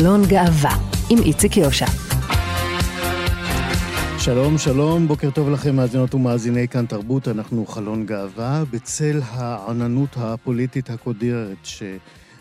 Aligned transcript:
חלון 0.00 0.22
גאווה, 0.26 0.76
עם 1.10 1.18
איציק 1.18 1.56
יושע. 1.56 1.86
שלום, 4.18 4.58
שלום, 4.58 5.08
בוקר 5.08 5.30
טוב 5.30 5.50
לכם, 5.50 5.76
מאזינות 5.76 6.14
ומאזיני 6.14 6.68
כאן 6.68 6.86
תרבות. 6.86 7.28
אנחנו 7.28 7.66
חלון 7.66 8.06
גאווה, 8.06 8.62
בצל 8.70 9.20
העננות 9.24 10.08
הפוליטית 10.16 10.90
הקודרת 10.90 11.56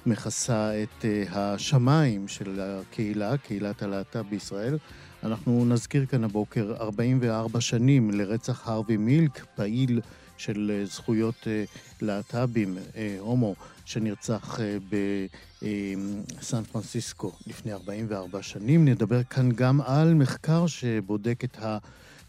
שמכסה 0.05 0.83
את 0.83 1.05
אה, 1.05 1.23
השמיים 1.33 2.27
של 2.27 2.59
הקהילה, 2.61 3.37
קהילת 3.37 3.83
הלהט"ב 3.83 4.21
בישראל. 4.29 4.77
אנחנו 5.23 5.65
נזכיר 5.65 6.05
כאן 6.05 6.23
הבוקר 6.23 6.73
44 6.79 7.61
שנים 7.61 8.11
לרצח 8.11 8.67
הרווי 8.67 8.97
מילק, 8.97 9.45
פעיל 9.55 10.01
של 10.37 10.71
אה, 10.73 10.85
זכויות 10.85 11.47
אה, 11.47 11.63
להט"בים, 12.01 12.77
הומו, 13.19 13.55
שנרצח 13.85 14.59
בסן 14.89 16.63
פרנסיסקו 16.63 17.31
לפני 17.47 17.73
44 17.73 18.41
שנים. 18.41 18.85
נדבר 18.87 19.23
כאן 19.23 19.51
גם 19.51 19.81
על 19.81 20.13
מחקר 20.13 20.67
שבודק 20.67 21.43
את 21.43 21.57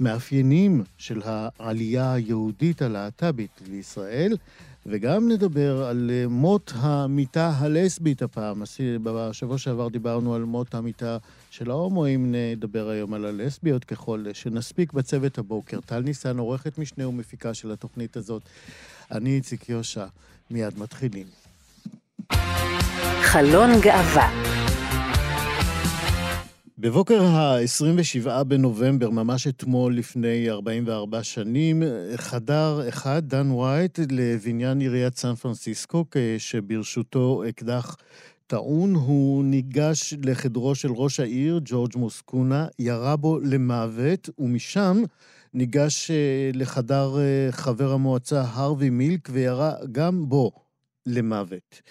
המאפיינים 0.01 0.85
של 0.99 1.23
העלייה 1.25 2.13
היהודית 2.13 2.83
הלהט"בית 2.83 3.61
לישראל, 3.69 4.37
וגם 4.89 5.29
נדבר 5.29 5.85
על 5.85 6.11
מות 6.29 6.73
המיטה 6.77 7.53
הלסבית 7.59 8.23
הפעם. 8.23 8.63
בשבוע 9.03 9.59
שעבר 9.59 9.89
דיברנו 9.89 10.35
על 10.35 10.45
מות 10.45 10.75
המיטה 10.75 11.19
של 11.51 11.71
ההומואים, 11.71 12.35
נדבר 12.35 12.89
היום 12.89 13.15
על 13.15 13.25
הלסביות 13.25 13.85
ככל 13.85 14.25
שנספיק 14.33 14.93
בצוות 14.93 15.39
הבוקר. 15.39 15.81
טל 15.87 16.01
ניסן, 16.01 16.39
עורכת 16.39 16.79
משנה 16.79 17.09
ומפיקה 17.09 17.55
של 17.55 17.71
התוכנית 17.71 18.17
הזאת. 18.17 18.43
אני 19.11 19.37
איציק 19.37 19.69
יושע, 19.69 20.07
מיד 20.51 20.79
מתחילים. 20.79 21.27
חלון 23.23 23.71
גאווה 23.81 24.31
בבוקר 26.87 27.23
ה-27 27.23 28.45
בנובמבר, 28.45 29.11
ממש 29.11 29.47
אתמול 29.47 29.97
לפני 29.97 30.51
44 30.51 31.23
שנים, 31.23 31.83
חדר 32.17 32.89
אחד, 32.89 33.23
דן 33.29 33.51
וייט, 33.51 33.99
לבניין 34.11 34.81
עיריית 34.81 35.17
סן 35.17 35.35
פרנסיסקו, 35.35 36.05
שברשותו 36.39 37.43
אקדח 37.49 37.97
טעון. 38.47 38.95
הוא 38.95 39.45
ניגש 39.45 40.15
לחדרו 40.25 40.75
של 40.75 40.93
ראש 40.93 41.21
העיר, 41.21 41.61
ג'ורג' 41.65 41.97
מוסקונה, 41.97 42.67
ירה 42.79 43.17
בו 43.17 43.39
למוות, 43.43 44.29
ומשם 44.39 45.03
ניגש 45.55 46.11
אה, 46.11 46.51
לחדר 46.55 47.19
אה, 47.19 47.53
חבר 47.53 47.93
המועצה 47.93 48.43
הרווי 48.47 48.91
מילק 48.91 49.29
וירה 49.33 49.73
גם 49.93 50.29
בו 50.29 50.53
למוות. 51.07 51.83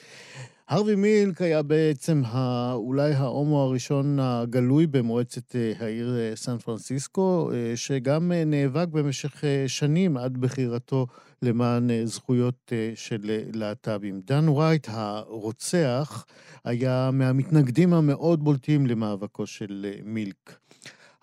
הרווי 0.67 0.95
מילק 0.95 1.41
היה 1.41 1.61
בעצם 1.61 2.21
ה, 2.25 2.73
אולי 2.73 3.13
ההומו 3.13 3.61
הראשון 3.61 4.19
הגלוי 4.19 4.87
במועצת 4.87 5.55
אה, 5.55 5.73
העיר 5.79 6.17
אה, 6.17 6.35
סן 6.35 6.57
פרנסיסקו, 6.57 7.51
אה, 7.53 7.77
שגם 7.77 8.31
נאבק 8.31 8.87
במשך 8.87 9.43
שנים 9.67 10.17
עד 10.17 10.37
בחירתו 10.37 11.07
למען 11.41 12.05
זכויות 12.05 12.71
של 12.95 13.39
להט"בים. 13.53 14.21
דן 14.25 14.49
וייט, 14.49 14.87
הרוצח, 14.89 16.25
היה 16.63 17.09
מהמתנגדים 17.13 17.93
המאוד 17.93 18.43
בולטים 18.43 18.87
למאבקו 18.87 19.47
של 19.47 19.85
מילק. 20.03 20.64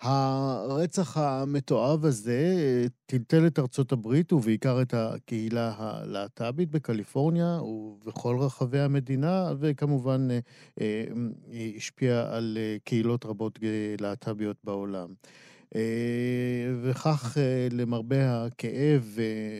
הרצח 0.03 1.17
המתועב 1.17 2.05
הזה 2.05 2.55
אה, 2.57 2.85
טלטל 3.05 3.47
את 3.47 3.59
ארצות 3.59 3.91
הברית 3.91 4.33
ובעיקר 4.33 4.81
את 4.81 4.93
הקהילה 4.93 5.73
הלהט"בית 5.77 6.71
בקליפורניה 6.71 7.59
ובכל 7.61 8.37
רחבי 8.39 8.79
המדינה, 8.79 9.51
וכמובן 9.59 10.27
אה, 10.31 10.39
אה, 10.81 11.05
השפיע 11.77 12.27
על 12.31 12.57
קהילות 12.83 13.25
רבות 13.25 13.59
להט"ביות 13.99 14.57
בעולם. 14.63 15.13
וכך, 16.81 17.37
למרבה 17.71 18.45
הכאב, 18.45 19.17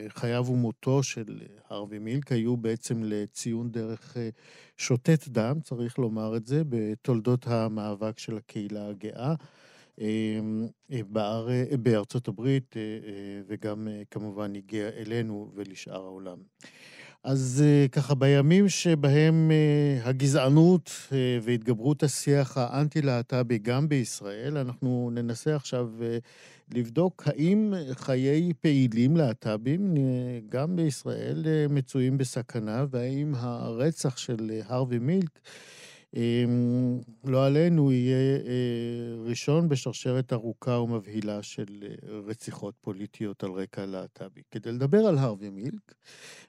חייו 0.09 0.45
ומותו 0.47 1.03
של 1.03 1.39
הרווי 1.69 1.99
מילק 1.99 2.31
היו 2.31 2.57
בעצם 2.57 3.03
לציון 3.03 3.71
דרך 3.71 4.17
שותת 4.77 5.27
דם, 5.27 5.59
צריך 5.63 5.99
לומר 5.99 6.37
את 6.37 6.45
זה, 6.45 6.61
בתולדות 6.69 7.47
המאבק 7.47 8.19
של 8.19 8.37
הקהילה 8.37 8.87
הגאה. 8.89 9.33
אמ, 9.99 10.67
אה, 10.91 10.99
באר... 11.09 11.47
בארצות 11.79 12.27
הברית, 12.27 12.75
אה, 12.77 12.81
אה, 12.81 13.41
וגם 13.47 13.87
כמובן 14.11 14.55
הגיע 14.55 14.89
אלינו 14.89 15.51
ולשאר 15.55 16.01
העולם. 16.03 16.37
אז 17.23 17.63
ככה, 17.91 18.15
בימים 18.15 18.69
שבהם 18.69 19.51
הגזענות 20.03 20.91
והתגברות 21.41 22.03
השיח 22.03 22.57
האנטי-להט"בי 22.57 23.57
גם 23.57 23.89
בישראל, 23.89 24.57
אנחנו 24.57 25.09
ננסה 25.13 25.55
עכשיו 25.55 25.89
לבדוק 26.73 27.23
האם 27.25 27.73
חיי 27.91 28.53
פעילים 28.61 29.17
להט"בים 29.17 29.95
גם 30.49 30.75
בישראל 30.75 31.43
מצויים 31.69 32.17
בסכנה, 32.17 32.85
והאם 32.89 33.33
הרצח 33.35 34.17
של 34.17 34.51
הרווי 34.67 34.99
מילק 34.99 35.39
לא 37.25 37.45
עלינו, 37.45 37.91
יהיה 37.91 38.37
אה, 38.37 39.29
ראשון 39.29 39.69
בשרשרת 39.69 40.33
ארוכה 40.33 40.71
ומבהילה 40.71 41.43
של 41.43 41.65
אה, 41.81 42.17
רציחות 42.27 42.75
פוליטיות 42.81 43.43
על 43.43 43.51
רקע 43.51 43.85
להט"בי. 43.85 44.41
כדי 44.51 44.71
לדבר 44.71 44.97
על 44.97 45.17
הרווי 45.17 45.49
מילק 45.49 45.93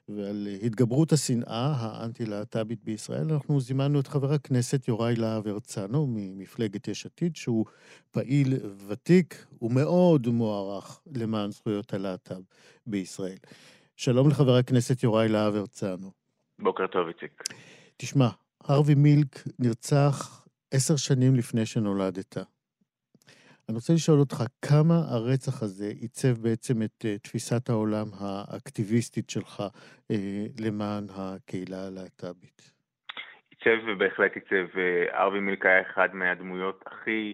ועל 0.09 0.47
התגברות 0.63 1.11
השנאה 1.11 1.73
האנטי-להט"בית 1.77 2.83
בישראל, 2.83 3.31
אנחנו 3.31 3.59
זימנו 3.59 3.99
את 3.99 4.07
חבר 4.07 4.33
הכנסת 4.33 4.87
יוראי 4.87 5.15
להב 5.15 5.47
הרצנו 5.47 6.07
ממפלגת 6.09 6.87
יש 6.87 7.05
עתיד, 7.05 7.35
שהוא 7.35 7.65
פעיל 8.11 8.53
ותיק 8.87 9.45
ומאוד 9.61 10.27
מוערך 10.27 10.99
למען 11.15 11.51
זכויות 11.51 11.93
הלהט"ב 11.93 12.41
בישראל. 12.87 13.37
שלום 13.95 14.29
לחבר 14.29 14.55
הכנסת 14.55 15.03
יוראי 15.03 15.27
להב 15.27 15.55
הרצנו. 15.55 16.11
בוקר 16.59 16.87
טוב, 16.87 17.07
איציק. 17.07 17.43
תשמע, 17.97 18.29
הרווי 18.69 18.95
מילק 18.95 19.33
נרצח 19.59 20.45
עשר 20.73 20.95
שנים 20.95 21.35
לפני 21.35 21.65
שנולדת. 21.65 22.37
אני 23.69 23.75
רוצה 23.75 23.93
לשאול 23.93 24.19
אותך, 24.19 24.37
כמה 24.61 24.95
הרצח 25.09 25.63
הזה 25.63 25.85
עיצב 26.01 26.33
בעצם 26.43 26.81
את 26.81 27.05
uh, 27.05 27.19
תפיסת 27.23 27.69
העולם 27.69 28.05
האקטיביסטית 28.19 29.29
שלך 29.29 29.59
uh, 29.59 30.15
למען 30.65 31.03
הקהילה 31.15 31.87
הלהט"בית? 31.87 32.71
עיצב 33.49 33.83
ובהחלט 33.87 34.31
עיצב. 34.35 34.67
ארווי 35.13 35.39
מילק 35.39 35.65
היה 35.65 35.81
אחד 35.81 36.15
מהדמויות 36.15 36.83
הכי 36.85 37.33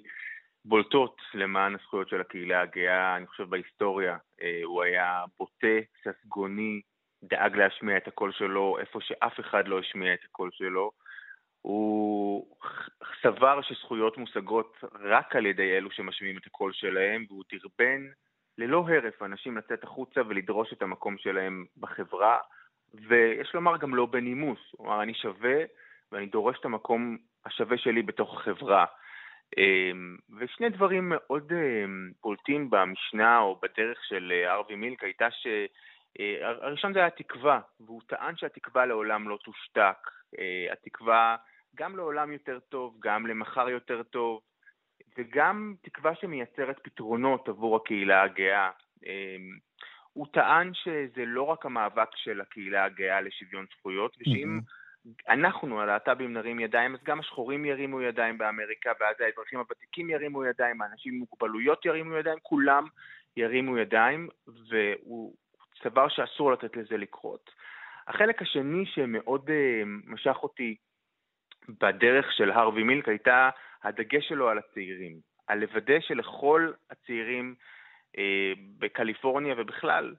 בולטות 0.65 1.17
למען 1.33 1.75
הזכויות 1.75 2.09
של 2.09 2.21
הקהילה 2.21 2.61
הגאה, 2.61 3.17
אני 3.17 3.27
חושב 3.27 3.43
בהיסטוריה. 3.43 4.17
הוא 4.63 4.83
היה 4.83 5.23
בוטה, 5.39 5.77
ססגוני, 6.03 6.81
דאג 7.23 7.55
להשמיע 7.55 7.97
את 7.97 8.07
הקול 8.07 8.31
שלו 8.31 8.77
איפה 8.79 8.99
שאף 9.01 9.39
אחד 9.39 9.67
לא 9.67 9.79
השמיע 9.79 10.13
את 10.13 10.19
הקול 10.25 10.49
שלו. 10.53 10.91
הוא 11.61 12.47
סבר 13.21 13.61
שזכויות 13.61 14.17
מושגות 14.17 14.77
רק 14.99 15.35
על 15.35 15.45
ידי 15.45 15.77
אלו 15.77 15.91
שמשמיעים 15.91 16.37
את 16.37 16.47
הקול 16.47 16.73
שלהם, 16.73 17.25
והוא 17.29 17.43
דרבן 17.51 18.01
ללא 18.57 18.85
הרף 18.87 19.21
אנשים 19.21 19.57
לצאת 19.57 19.83
החוצה 19.83 20.21
ולדרוש 20.27 20.73
את 20.73 20.81
המקום 20.81 21.17
שלהם 21.17 21.65
בחברה, 21.77 22.37
ויש 22.93 23.53
לומר 23.53 23.77
גם 23.77 23.95
לא 23.95 24.05
בנימוס. 24.05 24.59
הוא 24.71 24.87
אמר, 24.87 25.03
אני 25.03 25.13
שווה 25.13 25.63
ואני 26.11 26.25
דורש 26.25 26.59
את 26.59 26.65
המקום 26.65 27.17
השווה 27.45 27.77
שלי 27.77 28.01
בתוך 28.01 28.37
החברה. 28.37 28.85
אמ, 29.57 30.17
ושני 30.39 30.69
דברים 30.69 31.09
מאוד 31.15 31.51
אמ, 31.51 32.11
בולטים 32.23 32.69
במשנה 32.69 33.39
או 33.39 33.59
בדרך 33.61 34.03
של 34.07 34.33
אה, 34.35 34.53
ארווי 34.53 34.75
מילק 34.75 35.03
הייתה 35.03 35.31
ש... 35.31 35.47
אה, 36.19 36.49
הראשון 36.61 36.93
זה 36.93 36.99
היה 36.99 37.07
התקווה, 37.07 37.59
והוא 37.79 38.01
טען 38.07 38.37
שהתקווה 38.37 38.85
לעולם 38.85 39.29
לא 39.29 39.37
תושתק. 39.43 39.97
אה, 40.39 40.73
התקווה 40.73 41.35
גם 41.75 41.95
לעולם 41.95 42.31
יותר 42.31 42.59
טוב, 42.59 42.97
גם 42.99 43.27
למחר 43.27 43.69
יותר 43.69 44.03
טוב, 44.03 44.41
וגם 45.17 45.75
תקווה 45.81 46.15
שמייצרת 46.15 46.79
פתרונות 46.83 47.49
עבור 47.49 47.75
הקהילה 47.75 48.23
הגאה. 48.23 48.71
אמ, 49.05 49.57
הוא 50.13 50.27
טען 50.33 50.73
שזה 50.73 51.25
לא 51.25 51.43
רק 51.43 51.65
המאבק 51.65 52.09
של 52.15 52.41
הקהילה 52.41 52.83
הגאה 52.83 53.21
לשוויון 53.21 53.65
זכויות, 53.77 54.17
ושאם 54.19 54.59
אנחנו, 55.29 55.81
הלהט"בים, 55.81 56.33
נרים 56.33 56.59
ידיים, 56.59 56.95
אז 56.95 57.03
גם 57.03 57.19
השחורים 57.19 57.65
ירימו 57.65 58.01
ידיים 58.01 58.37
באמריקה, 58.37 58.91
ואז 58.99 59.15
האזרחים 59.19 59.59
הוותיקים 59.59 60.09
ירימו 60.09 60.45
ידיים, 60.45 60.81
האנשים 60.81 61.13
עם 61.13 61.19
מוגבלויות 61.19 61.85
ירימו 61.85 62.15
ידיים, 62.15 62.37
כולם 62.41 62.85
ירימו 63.37 63.77
ידיים, 63.77 64.29
והוא 64.69 65.35
סבר 65.83 66.09
שאסור 66.09 66.51
לתת 66.51 66.75
לזה 66.75 66.97
לקרות. 66.97 67.49
החלק 68.07 68.41
השני 68.41 68.85
שמאוד 68.85 69.49
uh, 69.49 69.85
משך 70.05 70.35
אותי 70.43 70.75
בדרך 71.69 72.31
של 72.31 72.51
הרווי 72.51 72.83
מילק 72.83 73.07
הייתה 73.07 73.49
הדגש 73.83 74.27
שלו 74.27 74.49
על 74.49 74.57
הצעירים, 74.57 75.19
על 75.47 75.59
לוודא 75.59 75.99
שלכל 75.99 76.71
הצעירים 76.89 77.55
אה, 78.17 78.53
בקליפורניה 78.79 79.55
ובכלל 79.57 80.15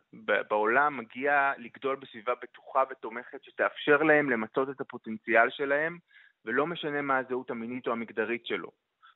בעולם 0.49 0.97
מגיע 0.97 1.53
לגדול 1.59 1.97
בסביבה 1.97 2.33
בטוחה 2.43 2.83
ותומכת 2.91 3.45
שתאפשר 3.45 4.03
להם 4.03 4.31
למצות 4.31 4.71
את 4.71 4.81
הפוטנציאל 4.81 5.51
שלהם 5.51 5.99
ולא 6.45 6.67
משנה 6.67 7.03
מה 7.03 7.19
הזהות 7.19 7.51
המינית 7.51 7.87
או 7.87 7.93
המגדרית 7.93 8.47
שלו, 8.47 8.71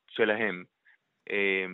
שלהם. 0.08 0.64
אה, 1.30 1.66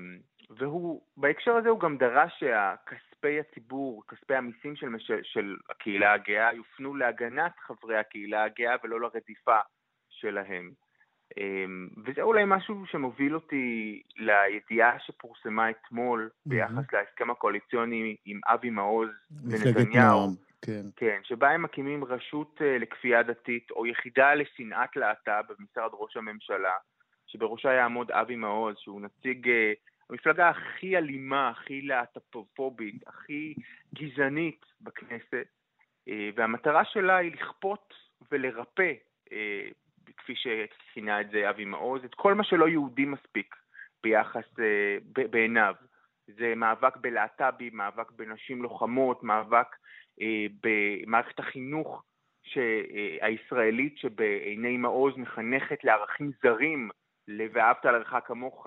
והוא, 0.50 1.02
בהקשר 1.16 1.56
הזה 1.56 1.69
הוא 1.69 1.81
גם 1.81 1.98
דרש 1.98 2.32
שכספי 2.32 3.40
הציבור, 3.40 4.02
כספי 4.08 4.34
המיסים 4.34 4.76
של, 4.76 4.88
של 5.22 5.56
הקהילה 5.70 6.12
הגאה, 6.12 6.55
יופנו 6.55 6.94
להגנת 6.94 7.52
חברי 7.58 7.96
הקהילה 7.96 8.44
הגאה 8.44 8.75
ולא 8.84 9.00
לרדיפה 9.00 9.58
שלהם. 10.22 10.70
אמ, 11.38 11.88
וזה 12.04 12.22
אולי 12.22 12.42
משהו 12.46 12.86
שמוביל 12.86 13.34
אותי 13.34 14.02
לידיעה 14.16 14.98
שפורסמה 14.98 15.70
אתמול 15.70 16.30
ביחס 16.46 16.92
להסכם 16.92 17.30
הקואליציוני 17.30 18.16
עם 18.24 18.40
אבי 18.46 18.70
מעוז 18.70 19.08
ונתניהו. 19.44 20.28
כן. 20.62 20.82
כן, 20.96 21.20
שבה 21.22 21.50
הם 21.50 21.62
מקימים 21.62 22.04
רשות 22.04 22.58
אה, 22.60 22.78
לכפייה 22.78 23.22
דתית 23.22 23.70
או 23.70 23.86
יחידה 23.86 24.34
לשנאת 24.34 24.96
להט"ב 24.96 25.42
במשרד 25.48 25.90
ראש 25.92 26.16
הממשלה, 26.16 26.74
שבראשה 27.26 27.72
יעמוד 27.72 28.10
אבי 28.10 28.36
מעוז, 28.36 28.74
שהוא 28.78 29.00
נציג 29.00 29.48
אה, 29.48 29.72
המפלגה 30.10 30.48
הכי 30.48 30.96
אלימה, 30.96 31.48
הכי 31.48 31.82
להט"פופובית, 31.82 33.08
הכי 33.08 33.54
גזענית 33.94 34.64
בכנסת, 34.80 35.46
אה, 36.08 36.30
והמטרה 36.36 36.84
שלה 36.84 37.16
היא 37.16 37.32
לכפות 37.32 37.94
ולרפא 38.32 38.92
כפי 40.17 40.35
שכינה 40.37 41.20
את 41.20 41.31
זה 41.31 41.50
אבי 41.50 41.64
מעוז, 41.64 42.05
את 42.05 42.14
כל 42.14 42.35
מה 42.35 42.44
שלא 42.44 42.69
יהודי 42.69 43.05
מספיק 43.05 43.56
ביחס, 44.03 44.44
אה, 44.61 44.97
בעיניו. 45.31 45.75
זה 46.26 46.55
מאבק 46.56 46.97
בלהט"בים, 46.97 47.76
מאבק 47.76 48.11
בנשים 48.11 48.62
לוחמות, 48.62 49.23
מאבק 49.23 49.76
אה, 50.20 50.47
במערכת 50.62 51.38
החינוך 51.38 52.03
הישראלית 53.20 53.99
שבעיני 53.99 54.76
מעוז 54.76 55.17
מחנכת 55.17 55.85
לערכים 55.85 56.31
זרים, 56.43 56.91
ל"ואהבת 57.29 57.85
לרעך 57.85 58.15
כמוך", 58.26 58.67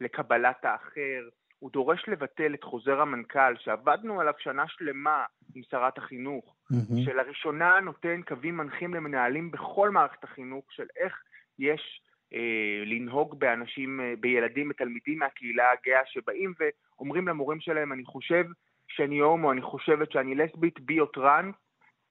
לקבלת 0.00 0.64
האחר, 0.64 1.28
הוא 1.66 1.72
דורש 1.72 2.08
לבטל 2.08 2.54
את 2.54 2.64
חוזר 2.64 3.00
המנכ"ל 3.00 3.56
שעבדנו 3.58 4.20
עליו 4.20 4.32
שנה 4.38 4.64
שלמה 4.68 5.24
עם 5.54 5.62
שרת 5.70 5.98
החינוך, 5.98 6.56
mm-hmm. 6.72 7.04
שלראשונה 7.04 7.80
נותן 7.80 8.22
קווים 8.22 8.56
מנחים 8.56 8.94
למנהלים 8.94 9.50
בכל 9.50 9.90
מערכת 9.90 10.24
החינוך 10.24 10.72
של 10.72 10.86
איך 10.96 11.22
יש 11.58 12.00
אה, 12.34 12.84
לנהוג 12.86 13.38
באנשים, 13.40 14.00
אה, 14.00 14.14
בילדים, 14.20 14.68
בתלמידים 14.68 15.18
מהקהילה 15.18 15.64
הגאה 15.72 16.00
שבאים 16.06 16.54
ואומרים 16.58 17.28
למורים 17.28 17.60
שלהם, 17.60 17.92
אני 17.92 18.04
חושב 18.04 18.44
שאני 18.88 19.18
הומו, 19.18 19.52
אני 19.52 19.62
חושבת 19.62 20.12
שאני 20.12 20.34
לסבית, 20.34 20.80
בי 20.80 21.00
או 21.00 21.06
טראנס. 21.06 21.54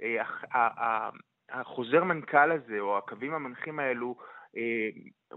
אה, 0.01 1.09
החוזר 1.49 2.03
מנכ"ל 2.03 2.51
הזה, 2.51 2.79
או 2.79 2.97
הקווים 2.97 3.33
המנחים 3.33 3.79
האלו, 3.79 4.15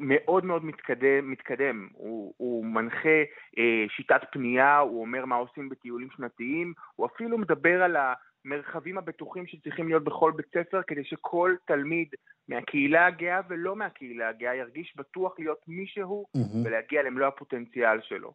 מאוד 0.00 0.44
מאוד 0.44 0.64
מתקדם, 0.64 1.30
מתקדם. 1.30 1.88
הוא, 1.92 2.34
הוא 2.36 2.64
מנחה 2.64 3.18
אה, 3.58 3.84
שיטת 3.88 4.20
פנייה, 4.32 4.78
הוא 4.78 5.00
אומר 5.00 5.24
מה 5.24 5.36
עושים 5.36 5.68
בטיולים 5.68 6.08
שנתיים, 6.16 6.72
הוא 6.96 7.06
אפילו 7.06 7.38
מדבר 7.38 7.82
על 7.82 7.96
המרחבים 7.96 8.98
הבטוחים 8.98 9.46
שצריכים 9.46 9.88
להיות 9.88 10.04
בכל 10.04 10.32
בית 10.36 10.46
ספר 10.54 10.80
כדי 10.86 11.04
שכל 11.04 11.54
תלמיד 11.64 12.08
מהקהילה 12.48 13.06
הגאה 13.06 13.40
ולא 13.48 13.76
מהקהילה 13.76 14.28
הגאה 14.28 14.54
ירגיש 14.54 14.96
בטוח 14.96 15.38
להיות 15.38 15.60
מישהו 15.68 16.26
mm-hmm. 16.36 16.66
ולהגיע 16.66 17.02
למלוא 17.02 17.26
הפוטנציאל 17.26 18.00
שלו. 18.02 18.32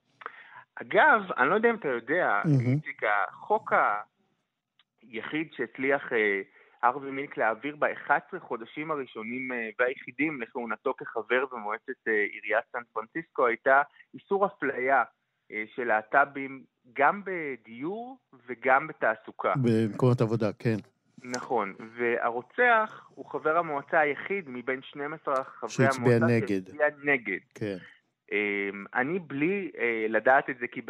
אגב, 0.75 1.21
אני 1.38 1.50
לא 1.50 1.56
יודע 1.56 1.69
אם 1.69 1.75
אתה 1.75 1.88
יודע, 1.88 2.41
mm-hmm. 2.45 3.06
החוק 3.07 3.74
היחיד 5.01 5.47
שהצליח 5.53 6.13
אה, 6.13 6.41
הרווי 6.83 7.12
מילק 7.12 7.38
להעביר 7.38 7.75
ב-11 7.80 8.39
חודשים 8.39 8.91
הראשונים 8.91 9.51
אה, 9.51 9.69
והיחידים 9.80 10.41
לכהונתו 10.41 10.94
כחבר 10.97 11.45
במועצת 11.51 12.07
אה, 12.07 12.13
עיריית 12.13 12.65
סן 12.71 12.81
פרנסיסקו 12.94 13.47
הייתה 13.47 13.81
איסור 14.13 14.45
אפליה 14.45 15.03
אה, 15.51 15.63
של 15.75 15.83
להט"בים 15.83 16.63
גם 16.94 17.21
בדיור 17.25 18.18
וגם 18.47 18.88
בתעסוקה. 18.88 19.53
במקומות 19.63 20.21
עבודה, 20.21 20.53
כן. 20.59 20.75
נכון, 21.24 21.74
והרוצח 21.97 23.09
הוא 23.09 23.25
חבר 23.25 23.57
המועצה 23.57 24.00
היחיד 24.00 24.45
מבין 24.47 24.81
12 24.81 25.44
חברי 25.44 25.85
המועצה 25.85 25.94
שהצביע 25.94 26.19
נגד. 26.19 26.65
שהצביע 26.65 26.88
נגד. 27.03 27.39
כן. 27.56 27.77
אמ, 28.33 28.85
אני 28.94 29.19
בלי 29.19 29.71
אה, 29.77 30.06
לדעת 30.09 30.50
את 30.50 30.57
זה, 30.57 30.68
כי 30.68 30.81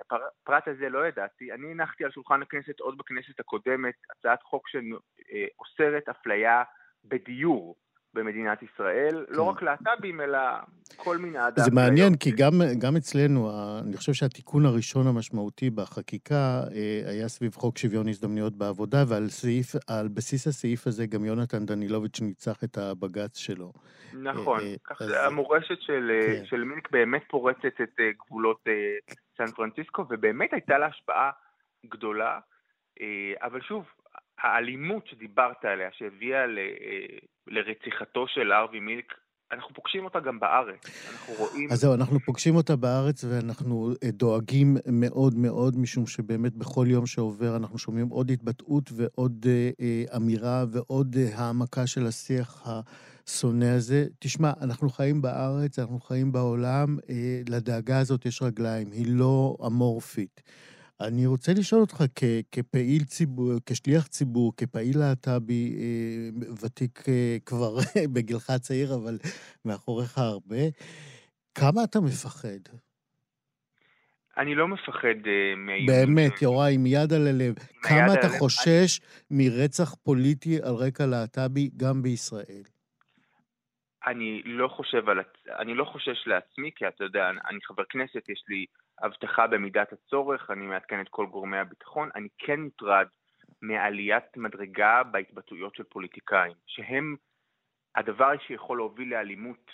את 0.00 0.12
הפרט 0.12 0.68
הזה 0.68 0.88
לא 0.88 1.06
ידעתי, 1.06 1.52
אני 1.52 1.70
הנחתי 1.70 2.04
על 2.04 2.10
שולחן 2.10 2.42
הכנסת 2.42 2.80
עוד 2.80 2.98
בכנסת 2.98 3.40
הקודמת 3.40 3.94
הצעת 4.10 4.42
חוק 4.42 4.68
שאוסרת 4.68 6.08
אפליה 6.08 6.62
בדיור. 7.04 7.76
במדינת 8.14 8.62
ישראל, 8.62 9.24
כן. 9.28 9.34
לא 9.34 9.42
רק 9.42 9.62
להט"בים, 9.62 10.20
אלא 10.20 10.38
כל 10.96 11.18
מיני 11.18 11.38
אדם. 11.38 11.64
זה 11.64 11.70
מעניין, 11.70 12.16
כי 12.16 12.30
גם, 12.30 12.52
גם 12.78 12.96
אצלנו, 12.96 13.50
אני 13.84 13.96
חושב 13.96 14.12
שהתיקון 14.12 14.66
הראשון 14.66 15.06
המשמעותי 15.06 15.70
בחקיקה 15.70 16.60
אה, 16.74 17.10
היה 17.10 17.28
סביב 17.28 17.54
חוק 17.54 17.78
שוויון 17.78 18.08
הזדמנויות 18.08 18.56
בעבודה, 18.56 19.04
ועל 19.08 19.28
סעיף, 19.28 19.66
בסיס 20.14 20.46
הסעיף 20.46 20.86
הזה 20.86 21.06
גם 21.06 21.24
יונתן 21.24 21.66
דנילוביץ' 21.66 22.20
ניצח 22.20 22.64
את 22.64 22.78
הבג"ץ 22.78 23.36
שלו. 23.36 23.72
נכון, 24.12 24.60
אה, 24.60 24.74
כך 24.84 25.02
אז... 25.02 25.12
המורשת 25.26 25.80
של, 25.80 26.10
אה, 26.10 26.26
כן. 26.26 26.44
של 26.44 26.64
מיניק 26.64 26.90
באמת 26.90 27.22
פורצת 27.28 27.80
את 27.82 28.00
גבולות 28.26 28.64
סן 29.38 29.46
פרנסיסקו, 29.46 30.04
ובאמת 30.10 30.52
הייתה 30.52 30.78
לה 30.78 30.86
השפעה 30.86 31.30
גדולה, 31.86 32.38
אבל 33.42 33.60
שוב, 33.60 33.84
האלימות 34.42 35.06
שדיברת 35.06 35.64
עליה, 35.64 35.88
שהביאה 35.92 36.46
ל, 36.46 36.58
אה, 36.58 37.18
לרציחתו 37.46 38.28
של 38.28 38.52
ארווי 38.52 38.80
מילק, 38.80 39.14
אנחנו 39.52 39.74
פוגשים 39.74 40.04
אותה 40.04 40.20
גם 40.20 40.40
בארץ. 40.40 41.08
אנחנו 41.12 41.34
רואים... 41.34 41.68
אז 41.72 41.80
זהו, 41.80 41.94
אנחנו 41.94 42.20
פוגשים 42.20 42.56
אותה 42.56 42.76
בארץ 42.76 43.24
ואנחנו 43.24 43.90
אה, 44.04 44.10
דואגים 44.10 44.76
מאוד 44.92 45.34
מאוד, 45.36 45.78
משום 45.78 46.06
שבאמת 46.06 46.56
בכל 46.56 46.86
יום 46.88 47.06
שעובר 47.06 47.56
אנחנו 47.56 47.78
שומעים 47.78 48.08
עוד 48.08 48.30
התבטאות 48.30 48.90
ועוד 48.96 49.46
אה, 49.48 49.70
אה, 49.80 50.16
אמירה 50.16 50.64
ועוד 50.72 51.16
העמקה 51.34 51.86
של 51.86 52.06
השיח 52.06 52.66
השונא 52.66 53.64
הזה. 53.64 54.04
תשמע, 54.18 54.52
אנחנו 54.62 54.90
חיים 54.90 55.22
בארץ, 55.22 55.78
אנחנו 55.78 56.00
חיים 56.00 56.32
בעולם, 56.32 56.96
אה, 57.10 57.40
לדאגה 57.48 57.98
הזאת 57.98 58.26
יש 58.26 58.42
רגליים, 58.42 58.90
היא 58.92 59.06
לא 59.08 59.56
אמורפית. 59.66 60.42
אני 61.08 61.26
רוצה 61.26 61.52
לשאול 61.58 61.80
אותך, 61.80 62.04
כ- 62.14 62.44
כפעיל 62.52 63.04
ציבור, 63.04 63.52
כשליח 63.66 64.06
ציבור, 64.06 64.52
כפעיל 64.56 64.98
להט"בי 64.98 65.76
אה, 65.78 66.48
ותיק 66.62 67.08
אה, 67.08 67.36
כבר 67.46 67.76
בגילך 68.12 68.50
צעיר, 68.60 68.94
אבל 68.94 69.18
מאחוריך 69.64 70.18
הרבה, 70.18 70.62
כמה 71.54 71.84
אתה 71.84 72.00
מפחד? 72.00 72.62
אני 74.36 74.54
לא 74.54 74.68
מפחד 74.68 75.18
uh, 75.24 75.56
מהאיום. 75.56 75.86
באמת, 75.86 76.42
יוראי, 76.42 76.74
עם 76.74 76.86
יד 76.86 77.12
על 77.12 77.26
הלב. 77.26 77.54
כמה 77.82 78.14
אתה 78.14 78.28
חושש 78.38 79.00
אני... 79.00 79.48
מרצח 79.48 79.94
פוליטי 79.94 80.56
על 80.62 80.74
רקע 80.74 81.06
להט"בי 81.06 81.70
גם 81.76 82.02
בישראל? 82.02 82.62
אני 84.06 84.42
לא 84.44 84.68
חושב 84.68 85.08
על... 85.08 85.18
אני 85.58 85.74
לא 85.74 85.84
חושש 85.84 86.26
לעצמי, 86.26 86.70
כי 86.76 86.88
אתה 86.88 87.04
יודע, 87.04 87.30
אני 87.50 87.58
חבר 87.62 87.82
כנסת, 87.90 88.28
יש 88.28 88.44
לי 88.48 88.66
אבטחה 89.02 89.46
במידת 89.46 89.92
הצורך, 89.92 90.50
אני 90.50 90.66
מעדכן 90.66 91.00
את 91.00 91.08
כל 91.08 91.26
גורמי 91.26 91.58
הביטחון, 91.58 92.08
אני 92.14 92.28
כן 92.38 92.60
מוטרד 92.60 93.06
מעליית 93.62 94.36
מדרגה 94.36 95.02
בהתבטאויות 95.02 95.74
של 95.74 95.84
פוליטיקאים, 95.84 96.52
שהם 96.66 97.16
הדבר 97.96 98.38
שיכול 98.46 98.78
להוביל 98.78 99.10
לאלימות 99.10 99.70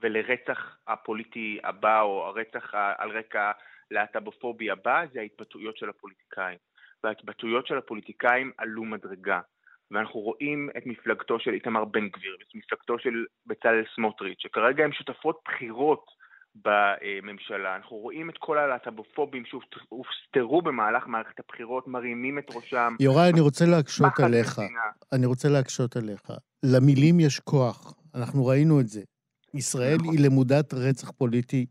ולרצח 0.00 0.76
הפוליטי 0.86 1.58
הבא, 1.64 2.00
או 2.00 2.26
הרצח 2.26 2.74
על 2.74 3.10
רקע 3.10 3.52
להט"בופובי 3.90 4.70
הבא, 4.70 5.04
זה 5.12 5.20
ההתבטאויות 5.20 5.76
של 5.76 5.88
הפוליטיקאים. 5.88 6.58
וההתבטאויות 7.04 7.66
של 7.66 7.78
הפוליטיקאים 7.78 8.52
עלו 8.58 8.84
מדרגה. 8.84 9.40
ואנחנו 9.90 10.20
רואים 10.20 10.70
את 10.76 10.86
מפלגתו 10.86 11.40
של 11.40 11.54
איתמר 11.54 11.84
בן 11.84 12.08
גביר 12.08 12.36
ואת 12.38 12.54
מפלגתו 12.54 12.98
של 12.98 13.24
בצלאל 13.46 13.84
סמוטריץ', 13.94 14.42
שכרגע 14.42 14.84
הן 14.84 14.92
שותפות 14.92 15.40
בחירות 15.44 16.04
בממשלה. 16.54 17.76
אנחנו 17.76 17.96
רואים 17.96 18.30
את 18.30 18.34
כל 18.38 18.58
הלהט"בופובים 18.58 19.42
שהופסטרו 19.46 20.62
במהלך 20.62 21.06
מערכת 21.06 21.40
הבחירות, 21.40 21.88
מרימים 21.88 22.38
את 22.38 22.46
ראשם. 22.54 22.96
יוראי, 23.00 23.30
אני 23.30 23.40
רוצה 23.40 23.66
להקשות 23.66 24.20
עליך. 24.20 24.60
אני 25.12 25.26
רוצה 25.26 25.48
להקשות 25.48 25.96
עליך. 25.96 26.22
למילים 26.62 27.20
יש 27.20 27.40
כוח, 27.40 27.94
אנחנו 28.14 28.46
ראינו 28.46 28.80
את 28.80 28.88
זה. 28.88 29.02
ישראל 29.54 29.96
נכון. 29.96 30.14
היא 30.14 30.24
למודת 30.24 30.74
רצח 30.74 31.10
פוליטי 31.10 31.66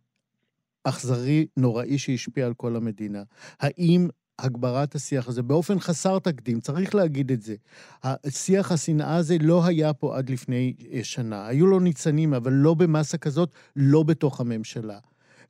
אכזרי, 0.83 1.47
נוראי, 1.57 1.97
שהשפיע 1.97 2.45
על 2.45 2.53
כל 2.53 2.75
המדינה. 2.75 3.23
האם 3.59 4.07
הגברת 4.43 4.95
השיח 4.95 5.27
הזה 5.27 5.43
באופן 5.43 5.79
חסר 5.79 6.19
תקדים, 6.19 6.59
צריך 6.59 6.95
להגיד 6.95 7.31
את 7.31 7.41
זה. 7.41 7.55
שיח 8.29 8.71
השנאה 8.71 9.15
הזה 9.15 9.35
לא 9.41 9.61
היה 9.67 9.93
פה 9.93 10.17
עד 10.17 10.29
לפני 10.29 10.73
אה, 10.93 11.03
שנה. 11.03 11.47
היו 11.47 11.67
לו 11.67 11.79
ניצנים, 11.79 12.33
אבל 12.33 12.51
לא 12.51 12.73
במסה 12.73 13.17
כזאת, 13.17 13.49
לא 13.75 14.03
בתוך 14.03 14.41
הממשלה. 14.41 14.97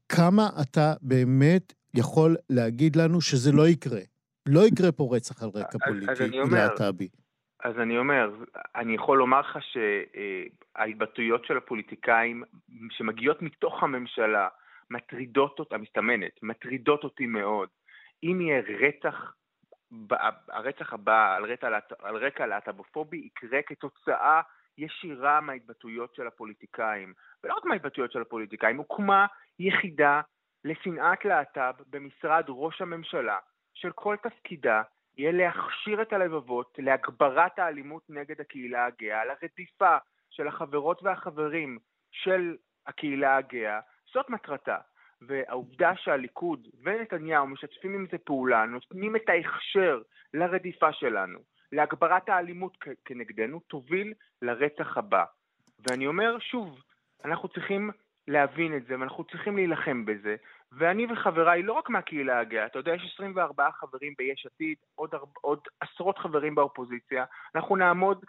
כמה 0.09 0.49
אתה 0.61 0.93
באמת 1.01 1.73
יכול 1.93 2.35
להגיד 2.49 2.95
לנו 2.95 3.21
שזה 3.21 3.51
לא 3.51 3.67
יקרה? 3.67 4.01
לא 4.45 4.67
יקרה 4.67 4.91
פה 4.91 5.09
רצח 5.11 5.43
על 5.43 5.49
רקע 5.49 5.77
פוליטי, 5.85 6.37
להט"בי. 6.51 7.07
אז 7.63 7.79
אני 7.79 7.97
אומר, 7.97 8.29
אני 8.75 8.95
יכול 8.95 9.17
לומר 9.17 9.39
לך 9.39 9.57
שההתבטאויות 9.61 11.45
של 11.45 11.57
הפוליטיקאים 11.57 12.43
שמגיעות 12.89 13.41
מתוך 13.41 13.83
הממשלה 13.83 14.47
מטרידות 14.89 15.59
אותה, 15.59 15.77
מסתמנת, 15.77 16.43
מטרידות 16.43 17.03
אותי 17.03 17.25
מאוד. 17.25 17.69
אם 18.23 18.41
יהיה 18.41 18.61
רצח, 18.79 19.33
הרצח 20.49 20.93
הבא 20.93 21.35
על 21.35 21.51
רקע, 21.51 21.79
על 21.99 22.15
רקע 22.15 22.45
להט"בופובי 22.45 23.17
יקרה 23.17 23.61
כתוצאה 23.61 24.41
ישירה 24.77 25.41
מההתבטאויות 25.41 26.15
של 26.15 26.27
הפוליטיקאים. 26.27 27.13
ולא 27.43 27.53
רק 27.53 27.65
מההתבטאויות 27.65 28.11
של 28.11 28.21
הפוליטיקאים, 28.21 28.77
הוקמה 28.77 29.25
יחידה 29.59 30.21
לשנאת 30.65 31.25
להט"ב 31.25 31.73
במשרד 31.87 32.45
ראש 32.47 32.81
הממשלה, 32.81 33.37
של 33.73 33.91
כל 33.91 34.15
תפקידה 34.23 34.81
יהיה 35.17 35.31
להכשיר 35.31 36.01
את 36.01 36.13
הלבבות 36.13 36.75
להגברת 36.79 37.59
האלימות 37.59 38.03
נגד 38.09 38.41
הקהילה 38.41 38.85
הגאה, 38.85 39.25
לרדיפה 39.25 39.97
של 40.29 40.47
החברות 40.47 41.03
והחברים 41.03 41.79
של 42.11 42.55
הקהילה 42.87 43.37
הגאה, 43.37 43.79
זאת 44.13 44.29
מטרתה. 44.29 44.77
והעובדה 45.21 45.91
שהליכוד 45.95 46.67
ונתניהו 46.83 47.47
משתפים 47.47 47.93
עם 47.93 48.05
זה 48.11 48.17
פעולה, 48.17 48.65
נותנים 48.65 49.15
את 49.15 49.29
ההכשר 49.29 50.01
לרדיפה 50.33 50.93
שלנו, 50.93 51.39
להגברת 51.71 52.29
האלימות 52.29 52.77
כנגדנו, 53.05 53.59
תוביל 53.59 54.13
לרצח 54.41 54.97
הבא. 54.97 55.23
ואני 55.89 56.07
אומר 56.07 56.39
שוב, 56.39 56.81
אנחנו 57.25 57.49
צריכים 57.49 57.91
להבין 58.27 58.77
את 58.77 58.85
זה, 58.85 58.99
ואנחנו 58.99 59.23
צריכים 59.23 59.55
להילחם 59.55 60.05
בזה. 60.05 60.35
ואני 60.71 61.07
וחבריי, 61.13 61.63
לא 61.63 61.73
רק 61.73 61.89
מהקהילה 61.89 62.39
הגאה, 62.39 62.65
אתה 62.65 62.79
יודע, 62.79 62.95
יש 62.95 63.11
24 63.13 63.71
חברים 63.71 64.13
ביש 64.17 64.45
עתיד, 64.45 64.77
עוד, 64.95 65.09
עוד 65.41 65.59
עשרות 65.79 66.17
חברים 66.17 66.55
באופוזיציה, 66.55 67.25
אנחנו 67.55 67.75
נעמוד 67.75 68.25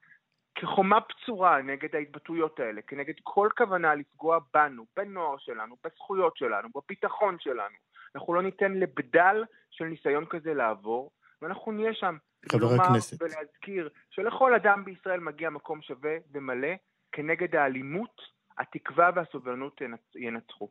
כחומה 0.55 0.99
בצורה 1.01 1.63
נגד 1.63 1.95
ההתבטאויות 1.95 2.61
האלה, 2.61 2.83
כנגד 2.83 3.15
כל 3.23 3.49
כוונה 3.57 3.95
לפגוע 3.95 4.39
בנו, 4.55 4.87
בנוער 4.97 5.37
שלנו, 5.39 5.77
בזכויות 5.85 6.37
שלנו, 6.37 6.69
בביטחון 6.75 7.37
שלנו. 7.41 7.77
אנחנו 8.15 8.35
לא 8.35 8.43
ניתן 8.43 8.73
לבדל 8.73 9.45
של 9.71 9.85
ניסיון 9.85 10.25
כזה 10.31 10.55
לעבור, 10.55 11.11
ואנחנו 11.43 11.73
נהיה 11.73 11.95
שם. 11.95 12.17
חבר 12.53 12.75
הכנסת. 12.75 13.23
ולהזכיר 13.23 13.89
שלכל 14.11 14.55
אדם 14.55 14.85
בישראל 14.85 15.21
מגיע 15.21 15.51
מקום 15.51 15.83
שווה 15.83 16.17
ומלא 16.33 16.69
כנגד 17.13 17.57
האלימות, 17.57 18.21
התקווה 18.59 19.11
והסובלנות 19.15 19.81
ינצחו. 20.17 20.69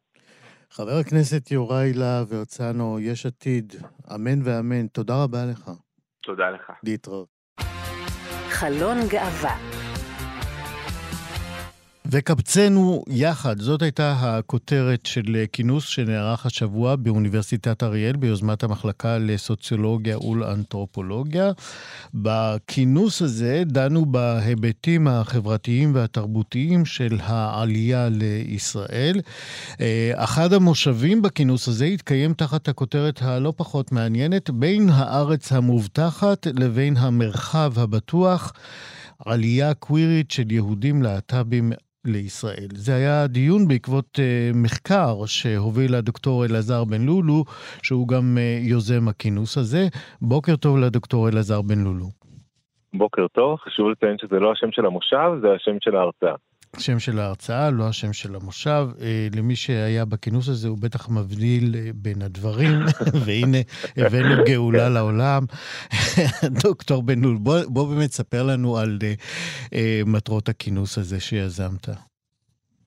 חבר 0.70 0.98
הכנסת 1.02 1.52
יוראי 1.52 1.94
להב 1.94 2.34
הרצנו, 2.34 3.00
יש 3.00 3.26
עתיד, 3.26 3.74
אמן 4.16 4.40
ואמן, 4.44 4.88
תודה 4.88 5.14
רבה 5.24 5.46
לך. 5.52 5.72
תודה 6.24 6.50
לך. 6.50 6.72
להתראות. 6.84 7.41
חלון 8.62 9.08
גאווה 9.08 9.56
וקבצנו 12.14 13.04
יחד, 13.08 13.60
זאת 13.60 13.82
הייתה 13.82 14.16
הכותרת 14.20 15.06
של 15.06 15.46
כינוס 15.54 15.86
שנערך 15.86 16.46
השבוע 16.46 16.96
באוניברסיטת 16.96 17.84
אריאל 17.84 18.16
ביוזמת 18.16 18.64
המחלקה 18.64 19.18
לסוציולוגיה 19.18 20.20
ולאנתרופולוגיה. 20.20 21.52
בכינוס 22.14 23.22
הזה 23.22 23.64
דנו 23.66 24.06
בהיבטים 24.06 25.08
החברתיים 25.08 25.96
והתרבותיים 25.96 26.86
של 26.86 27.18
העלייה 27.24 28.10
לישראל. 28.10 29.22
אה, 29.82 30.12
אחד 30.16 30.54
המושבים 30.54 31.22
בכינוס 31.22 31.68
הזה 31.68 31.86
התקיים 31.86 32.34
תחת 32.34 32.68
הכותרת 32.68 33.22
הלא 33.22 33.54
פחות 33.58 33.92
מעניינת, 33.92 34.50
בין 34.50 34.90
הארץ 34.90 35.52
המובטחת 35.52 36.48
לבין 36.54 36.98
המרחב 36.98 37.74
הבטוח. 37.80 38.54
עלייה 39.26 39.74
קווירית 39.74 40.32
של 40.32 40.52
יהודים 40.52 41.04
להט"בים 41.04 41.72
לישראל. 42.06 42.68
זה 42.74 42.96
היה 42.96 43.28
דיון 43.28 43.68
בעקבות 43.68 44.20
uh, 44.20 44.58
מחקר 44.58 45.26
שהוביל 45.26 45.96
הדוקטור 45.96 46.46
אלעזר 46.46 46.84
בן 46.84 47.02
לולו, 47.02 47.44
שהוא 47.84 48.08
גם 48.08 48.38
uh, 48.38 48.70
יוזם 48.70 49.08
הכינוס 49.08 49.58
הזה. 49.58 49.88
בוקר 50.22 50.56
טוב 50.56 50.78
לדוקטור 50.78 51.30
אלעזר 51.30 51.62
בן 51.62 51.80
לולו. 51.84 52.06
בוקר 52.94 53.28
טוב, 53.28 53.60
חשוב 53.60 53.90
לציין 53.90 54.18
שזה 54.22 54.40
לא 54.40 54.52
השם 54.52 54.72
של 54.72 54.86
המושב, 54.86 55.32
זה 55.42 55.48
השם 55.54 55.78
של 55.82 55.96
ההרצאה. 55.96 56.36
השם 56.76 57.00
של 57.00 57.20
ההרצאה, 57.20 57.72
לא 57.72 57.88
השם 57.88 58.14
של 58.14 58.36
המושב. 58.36 58.88
אה, 59.02 59.28
למי 59.36 59.56
שהיה 59.56 60.06
בכינוס 60.06 60.50
הזה, 60.50 60.68
הוא 60.68 60.78
בטח 60.82 61.10
מבדיל 61.10 61.76
אה, 61.76 61.90
בין 61.96 62.22
הדברים, 62.22 62.80
והנה 63.26 63.58
הבאנו 63.98 64.44
גאולה 64.46 64.90
לעולם. 64.90 65.44
דוקטור 66.64 67.04
בן 67.04 67.20
לול, 67.20 67.38
בוא, 67.38 67.58
בוא 67.68 67.96
באמת 67.96 68.12
ספר 68.12 68.44
לנו 68.44 68.78
על 68.78 68.98
אה, 69.74 70.02
מטרות 70.06 70.50
הכינוס 70.50 70.98
הזה 70.98 71.20
שיזמת. 71.20 71.90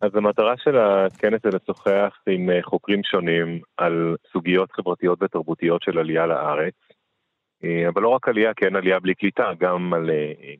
אז 0.01 0.11
המטרה 0.15 0.55
של 0.57 0.79
הכנס 0.79 1.41
זה 1.43 1.49
לשוחח 1.49 2.19
עם 2.27 2.51
חוקרים 2.63 3.01
שונים 3.05 3.61
על 3.77 4.17
סוגיות 4.33 4.73
חברתיות 4.73 5.23
ותרבותיות 5.23 5.83
של 5.83 5.99
עלייה 5.99 6.27
לארץ. 6.27 6.75
אבל 7.89 8.03
לא 8.03 8.09
רק 8.09 8.29
עלייה, 8.29 8.55
כן 8.57 8.77
עלייה 8.77 9.01
בלי 9.01 9.15
קליטה, 9.15 9.51
גם 9.61 9.95
על, 9.95 10.11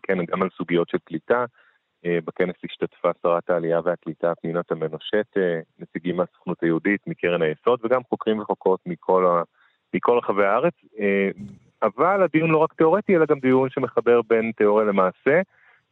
כן, 0.03 0.25
גם 0.25 0.43
על 0.43 0.49
סוגיות 0.57 0.89
של 0.89 0.99
קליטה. 1.05 1.45
אה, 2.07 2.19
בכנס 2.25 2.57
השתתפה 2.65 3.11
שרת 3.23 3.51
העלייה 3.51 3.81
והקליטה 3.85 4.35
פנינה 4.35 4.63
תמנו-שטה, 4.63 5.41
נציגים 5.79 6.17
מהסוכנות 6.17 6.63
היהודית, 6.63 7.07
מקרן 7.07 7.43
היסוד, 7.43 7.81
וגם 7.85 8.01
חוקרים 8.09 8.39
וחוקרות 8.39 8.81
מכל, 8.87 9.27
ה... 9.27 9.43
מכל 9.95 10.19
רחבי 10.19 10.45
הארץ. 10.45 10.75
אה, 10.99 11.31
אבל 11.83 12.23
הדיון 12.23 12.51
לא 12.51 12.59
רק 12.59 12.73
תיאורטי, 12.73 13.17
אלא 13.17 13.27
גם 13.27 13.39
דיון 13.39 13.71
שמחבר 13.71 14.21
בין 14.23 14.53
תיאוריה 14.57 14.87
למעשה, 14.87 15.41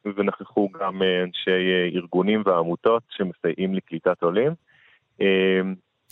ונכחו 0.05 0.69
גם 0.81 1.03
אה, 1.03 1.23
אנשי 1.23 1.91
ארגונים 1.95 2.43
ועמותות 2.47 3.03
שמסייעים 3.11 3.75
לקליטת 3.75 4.23
עולים. 4.23 4.53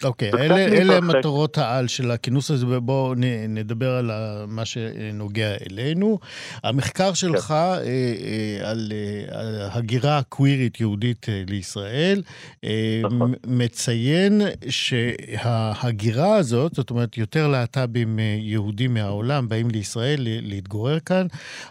אוקיי, 0.04 0.32
okay, 0.32 0.38
אלה, 0.38 0.64
אלה 0.64 1.00
מטרות 1.00 1.58
העל 1.58 1.86
של 1.86 2.10
הכינוס 2.10 2.50
הזה, 2.50 2.66
ובואו 2.68 3.14
נדבר 3.48 3.90
על 3.90 4.10
מה 4.48 4.64
שנוגע 4.64 5.54
אלינו. 5.70 6.18
המחקר 6.64 7.14
שלך 7.14 7.46
כן. 7.46 7.54
אה, 7.54 7.78
אה, 7.84 8.70
על, 8.70 8.92
אה, 8.92 9.40
על 9.40 9.68
הגירה 9.72 10.22
קווירית 10.28 10.80
יהודית 10.80 11.26
אה, 11.28 11.42
לישראל, 11.48 12.22
אה, 12.64 13.00
נכון. 13.04 13.34
מציין 13.46 14.42
שההגירה 14.68 16.36
הזאת, 16.36 16.74
זאת 16.74 16.90
אומרת, 16.90 17.18
יותר 17.18 17.48
להט"בים 17.48 18.18
אה, 18.18 18.36
יהודים 18.38 18.94
מהעולם 18.94 19.48
באים 19.48 19.70
לישראל 19.70 20.20
להתגורר 20.20 21.00
כאן, 21.00 21.26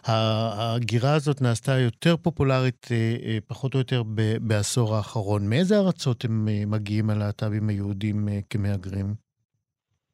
ההגירה 0.05 1.13
הזאת 1.13 1.41
נעשתה 1.41 1.79
יותר 1.79 2.15
פופולרית, 2.21 2.88
אה, 2.91 2.98
אה, 3.25 3.38
פחות 3.48 3.74
או 3.74 3.79
יותר 3.79 4.03
בעשור 4.41 4.95
האחרון. 4.95 5.50
מאיזה 5.50 5.77
ארצות 5.77 6.25
הם 6.25 6.48
אה, 6.51 6.63
מגיעים 6.67 7.09
הלהט"בים 7.09 7.69
היהודים? 7.69 8.18
אה, 8.27 8.39
כמהגרים? 8.49 9.05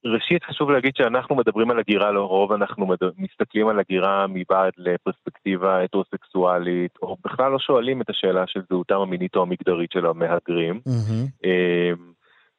ראשית, 0.06 0.44
חשוב 0.44 0.72
להגיד 0.72 0.96
שאנחנו 0.96 1.36
מדברים 1.36 1.72
על 1.72 1.80
הגירה, 1.80 2.12
לרוב 2.12 2.52
אנחנו 2.52 2.86
מד... 2.86 2.98
מסתכלים 3.18 3.68
על 3.68 3.80
הגירה 3.80 4.26
מבעד 4.30 4.72
לפרספקטיבה 4.78 5.84
הטרוסקסואלית, 5.84 6.92
או 7.02 7.18
בכלל 7.26 7.52
לא 7.52 7.60
שואלים 7.60 8.02
את 8.02 8.10
השאלה 8.10 8.44
של 8.48 8.62
זהותם 8.70 8.96
המינית 8.96 9.36
או 9.36 9.42
המגדרית 9.42 9.92
של 9.92 10.06
המהגרים. 10.06 10.80
Mm-hmm. 10.90 11.48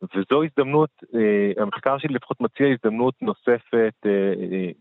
וזו 0.02 0.44
הזדמנות, 0.44 0.90
אה, 1.14 1.62
המחקר 1.62 1.98
שלי 1.98 2.14
לפחות 2.14 2.40
מציע 2.40 2.66
הזדמנות 2.66 3.14
נוספת, 3.22 3.94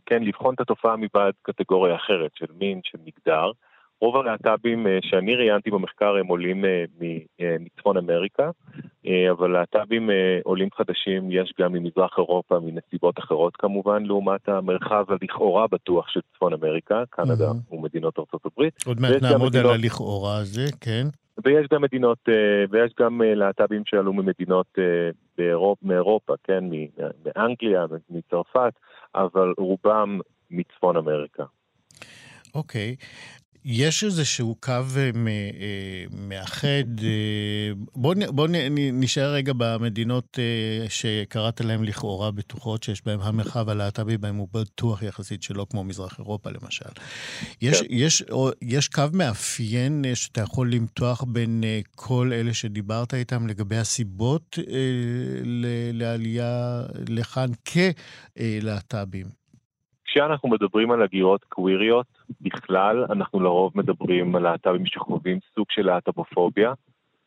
כן, 0.05 0.23
לבחון 0.23 0.55
את 0.55 0.59
התופעה 0.59 0.95
מבעד 0.97 1.33
קטגוריה 1.41 1.95
אחרת 1.95 2.31
של 2.35 2.45
מין, 2.59 2.79
של 2.83 2.97
מגדר. 3.05 3.51
רוב 4.01 4.17
הלהט"בים 4.17 4.87
אה, 4.87 4.97
שאני 5.01 5.35
ראיינתי 5.35 5.71
במחקר 5.71 6.15
הם 6.19 6.27
עולים 6.27 6.65
אה, 6.65 6.83
אה, 7.41 7.55
מצפון 7.59 7.97
אמריקה, 7.97 8.49
אבל 9.31 9.47
להט"בים 9.51 10.09
עולים 10.43 10.69
חדשים 10.77 11.31
יש 11.31 11.53
גם 11.59 11.73
ממזרח 11.73 12.13
אירופה, 12.17 12.59
מנסיבות 12.59 13.19
אחרות 13.19 13.55
כמובן, 13.57 14.03
לעומת 14.03 14.49
המרחב 14.49 15.05
הלכאורה 15.09 15.67
בטוח 15.67 16.09
של 16.09 16.19
צפון 16.33 16.53
אמריקה, 16.53 17.03
קנדה 17.09 17.51
mm-hmm. 17.51 17.75
ומדינות 17.75 18.19
ארצות 18.19 18.45
הברית. 18.45 18.73
עוד 18.85 18.99
מעט 18.99 19.21
נעמוד 19.21 19.49
מדינות... 19.49 19.71
על 19.71 19.79
הלכאורה 19.79 20.37
הזה, 20.37 20.65
כן. 20.81 21.07
ויש 21.45 21.67
גם 21.73 21.81
מדינות, 21.81 22.29
ויש 22.69 22.91
גם 22.99 23.21
להט"בים 23.25 23.81
שעלו 23.85 24.13
ממדינות 24.13 24.77
באירופ, 25.37 25.79
מאירופה, 25.83 26.33
כן, 26.43 26.63
מאנגליה, 27.25 27.85
מצרפת, 28.09 28.73
אבל 29.15 29.53
רובם 29.57 30.19
מצפון 30.51 30.97
אמריקה. 30.97 31.43
אוקיי. 32.55 32.95
Okay. 32.99 33.44
יש 33.67 34.03
איזשהו 34.03 34.55
קו 34.59 34.71
אה, 34.71 34.81
אה, 34.97 36.05
מאחד, 36.11 37.03
אה, 37.03 37.71
בואו 37.95 38.15
בוא 38.33 38.47
נשאר 38.93 39.33
רגע 39.33 39.53
במדינות 39.57 40.39
שקראת 40.89 41.61
להן 41.61 41.83
לכאורה 41.83 42.31
בטוחות, 42.31 42.83
שיש 42.83 43.05
בהן 43.05 43.19
המרחב 43.21 43.69
הלהט"בי 43.69 44.17
בהן 44.17 44.35
הוא 44.35 44.47
בטוח 44.51 45.03
יחסית 45.03 45.43
שלא 45.43 45.65
כמו 45.69 45.83
מזרח 45.83 46.19
אירופה 46.19 46.49
למשל. 46.49 46.89
יש, 47.61 47.81
כן. 47.81 47.85
יש, 47.89 48.23
יש 48.61 48.87
קו 48.87 49.03
מאפיין 49.13 50.05
שאתה 50.13 50.41
יכול 50.41 50.71
למתוח 50.71 51.23
בין 51.23 51.63
כל 51.95 52.31
אלה 52.33 52.53
שדיברת 52.53 53.13
איתם 53.13 53.47
לגבי 53.47 53.77
הסיבות 53.77 54.59
לעלייה 55.93 56.81
לכאן 57.09 57.49
כלהט"בים? 57.53 59.44
כשאנחנו 60.15 60.49
מדברים 60.49 60.91
על 60.91 61.01
הגירות 61.01 61.43
קוויריות, 61.43 62.05
בכלל, 62.41 63.05
אנחנו 63.09 63.39
לרוב 63.39 63.71
מדברים 63.75 64.35
על 64.35 64.43
להט"בים 64.43 64.85
שחווים 64.85 65.39
סוג 65.55 65.65
של 65.69 65.85
להט"בופוביה 65.85 66.73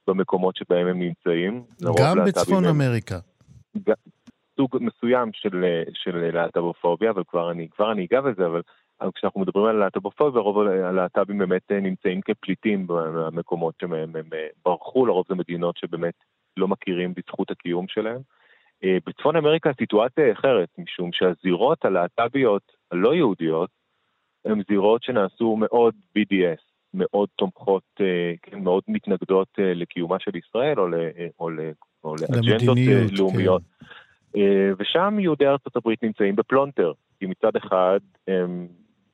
במקומות 0.06 0.56
שבהם 0.56 0.86
הם 0.86 0.98
נמצאים. 0.98 1.62
גם 1.98 2.18
בצפון 2.26 2.64
הם... 2.64 2.70
אמריקה. 2.70 3.18
ג... 3.88 3.92
סוג 4.56 4.76
מסוים 4.80 5.30
של, 5.32 5.64
של 5.94 6.30
להט"בופוביה, 6.32 7.10
אבל 7.10 7.22
כבר 7.28 7.50
אני, 7.50 7.68
כבר 7.68 7.92
אני 7.92 8.04
אגע 8.04 8.20
בזה, 8.20 8.46
אבל 8.46 8.62
כשאנחנו 9.14 9.40
מדברים 9.40 9.66
על 9.66 9.76
להט"בופוביה, 9.76 10.42
רוב 10.42 10.58
הלהט"בים 10.60 11.38
באמת 11.38 11.70
נמצאים 11.70 12.20
כפליטים 12.20 12.86
במקומות 12.86 13.74
שמהם 13.80 14.16
הם 14.16 14.30
ברחו, 14.64 15.06
לרוב 15.06 15.24
זה 15.28 15.34
מדינות 15.34 15.76
שבאמת 15.76 16.14
לא 16.56 16.68
מכירים 16.68 17.14
בזכות 17.16 17.50
הקיום 17.50 17.86
שלהם. 17.88 18.20
אה, 18.84 18.96
בצפון 19.06 19.36
אמריקה 19.36 19.70
הסיטואציה 19.70 20.24
היא 20.24 20.32
אחרת, 20.32 20.68
משום 20.78 21.10
שהזירות 21.12 21.84
הלהט"ביות 21.84 22.77
הלא 22.90 23.14
יהודיות 23.14 23.70
הן 24.44 24.62
זירות 24.68 25.02
שנעשו 25.02 25.56
מאוד 25.56 25.94
BDS, 26.18 26.62
מאוד 26.94 27.28
תומכות, 27.36 27.82
אה, 28.00 28.32
כן, 28.42 28.58
מאוד 28.58 28.82
מתנגדות 28.88 29.48
אה, 29.58 29.74
לקיומה 29.74 30.16
של 30.18 30.36
ישראל 30.36 30.80
או, 30.80 30.86
או, 31.40 31.50
או 32.04 32.14
לאג'נדות 32.20 32.78
לאומיות. 33.18 33.62
כן. 34.32 34.38
ושם 34.78 35.16
יהודי 35.20 35.46
ארצות 35.46 35.76
הברית 35.76 36.02
נמצאים 36.02 36.36
בפלונטר, 36.36 36.92
כי 37.18 37.26
מצד 37.26 37.56
אחד 37.56 37.98
הם 38.28 38.68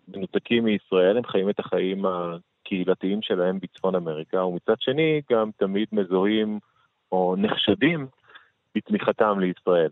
מנותקים 0.09 0.65
מישראל, 0.65 1.17
הם 1.17 1.25
חיים 1.25 1.51
את 1.51 1.59
החיים 1.59 2.05
הקהילתיים 2.05 3.23
שלהם 3.23 3.59
בצפון 3.63 3.95
אמריקה, 3.95 4.45
ומצד 4.45 4.75
שני 4.81 5.21
גם 5.31 5.51
תמיד 5.57 5.89
מזוהים 5.93 6.59
או 7.13 7.35
נחשדים 7.39 8.07
בתמיכתם 8.75 9.41
לישראל. 9.41 9.91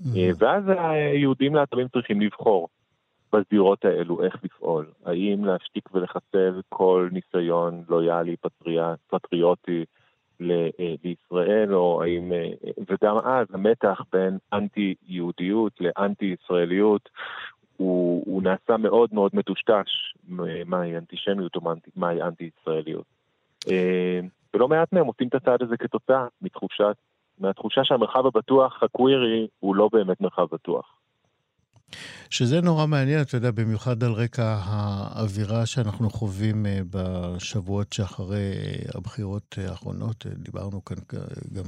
Mm-hmm. 0.00 0.36
ואז 0.38 0.64
היהודים 0.68 1.54
להט"בים 1.54 1.88
צריכים 1.88 2.20
לבחור 2.20 2.68
בזירות 3.32 3.84
האלו 3.84 4.24
איך 4.24 4.36
לפעול. 4.44 4.86
האם 5.04 5.44
להשתיק 5.44 5.94
ולחסל 5.94 6.60
כל 6.68 7.08
ניסיון 7.12 7.84
לויאלי, 7.88 8.36
פטריוט, 8.36 8.98
פטריוטי 9.08 9.84
אה, 10.40 10.94
לישראל, 11.04 11.74
או 11.74 12.02
האם... 12.02 12.32
אה, 12.32 12.50
וגם 12.88 13.18
אז 13.18 13.46
המתח 13.52 14.02
בין 14.12 14.38
אנטי-יהודיות 14.52 15.72
לאנטי-ישראליות 15.80 17.08
הוא, 17.76 18.22
הוא 18.26 18.42
נעשה 18.42 18.76
מאוד 18.76 19.10
מאוד 19.12 19.30
מטושטש, 19.34 20.14
מהי 20.66 20.96
אנטישמיות 20.96 21.56
או 21.56 21.60
מהי 21.96 22.22
אנטי-ישראליות. 22.22 23.04
ולא 24.54 24.68
מעט 24.68 24.92
מהם 24.92 25.06
עושים 25.06 25.28
את 25.28 25.34
הצעד 25.34 25.62
הזה 25.62 25.76
כתוצאה 25.76 26.26
מתחושת 26.42 26.96
מהתחושה 27.40 27.84
שהמרחב 27.84 28.26
הבטוח, 28.26 28.82
הקווירי, 28.82 29.48
הוא 29.60 29.76
לא 29.76 29.88
באמת 29.92 30.20
מרחב 30.20 30.46
בטוח. 30.52 30.97
שזה 32.30 32.60
נורא 32.60 32.86
מעניין, 32.86 33.20
אתה 33.20 33.36
יודע, 33.36 33.50
במיוחד 33.50 34.04
על 34.04 34.12
רקע 34.12 34.58
האווירה 34.64 35.66
שאנחנו 35.66 36.10
חווים 36.10 36.66
אה, 36.66 36.80
בשבועות 36.90 37.92
שאחרי 37.92 38.36
אה, 38.36 38.90
הבחירות 38.94 39.58
האחרונות. 39.68 40.26
אה, 40.26 40.32
דיברנו 40.36 40.84
כאן 40.84 40.96
גם 41.52 41.64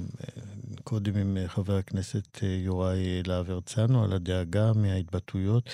קודם 0.85 1.17
עם 1.17 1.37
חבר 1.47 1.77
הכנסת 1.77 2.39
יוראי 2.43 3.23
להב 3.27 3.51
הרצנו 3.51 4.05
על 4.05 4.13
הדאגה 4.13 4.73
מההתבטאויות. 4.77 5.71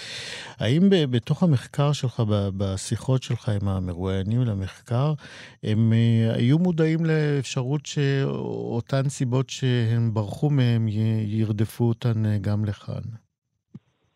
האם 0.58 0.88
בתוך 0.90 1.42
המחקר 1.42 1.92
שלך, 1.92 2.22
בשיחות 2.56 3.22
שלך 3.22 3.48
עם 3.48 3.68
המרואיינים 3.68 4.42
למחקר, 4.42 5.14
הם 5.62 5.92
היו 6.34 6.58
מודעים 6.58 7.04
לאפשרות 7.04 7.86
שאותן 7.86 9.08
סיבות 9.08 9.50
שהם 9.50 10.14
ברחו 10.14 10.50
מהם 10.50 10.88
ירדפו 11.26 11.84
אותן 11.84 12.40
גם 12.40 12.64
לכאן? 12.64 13.25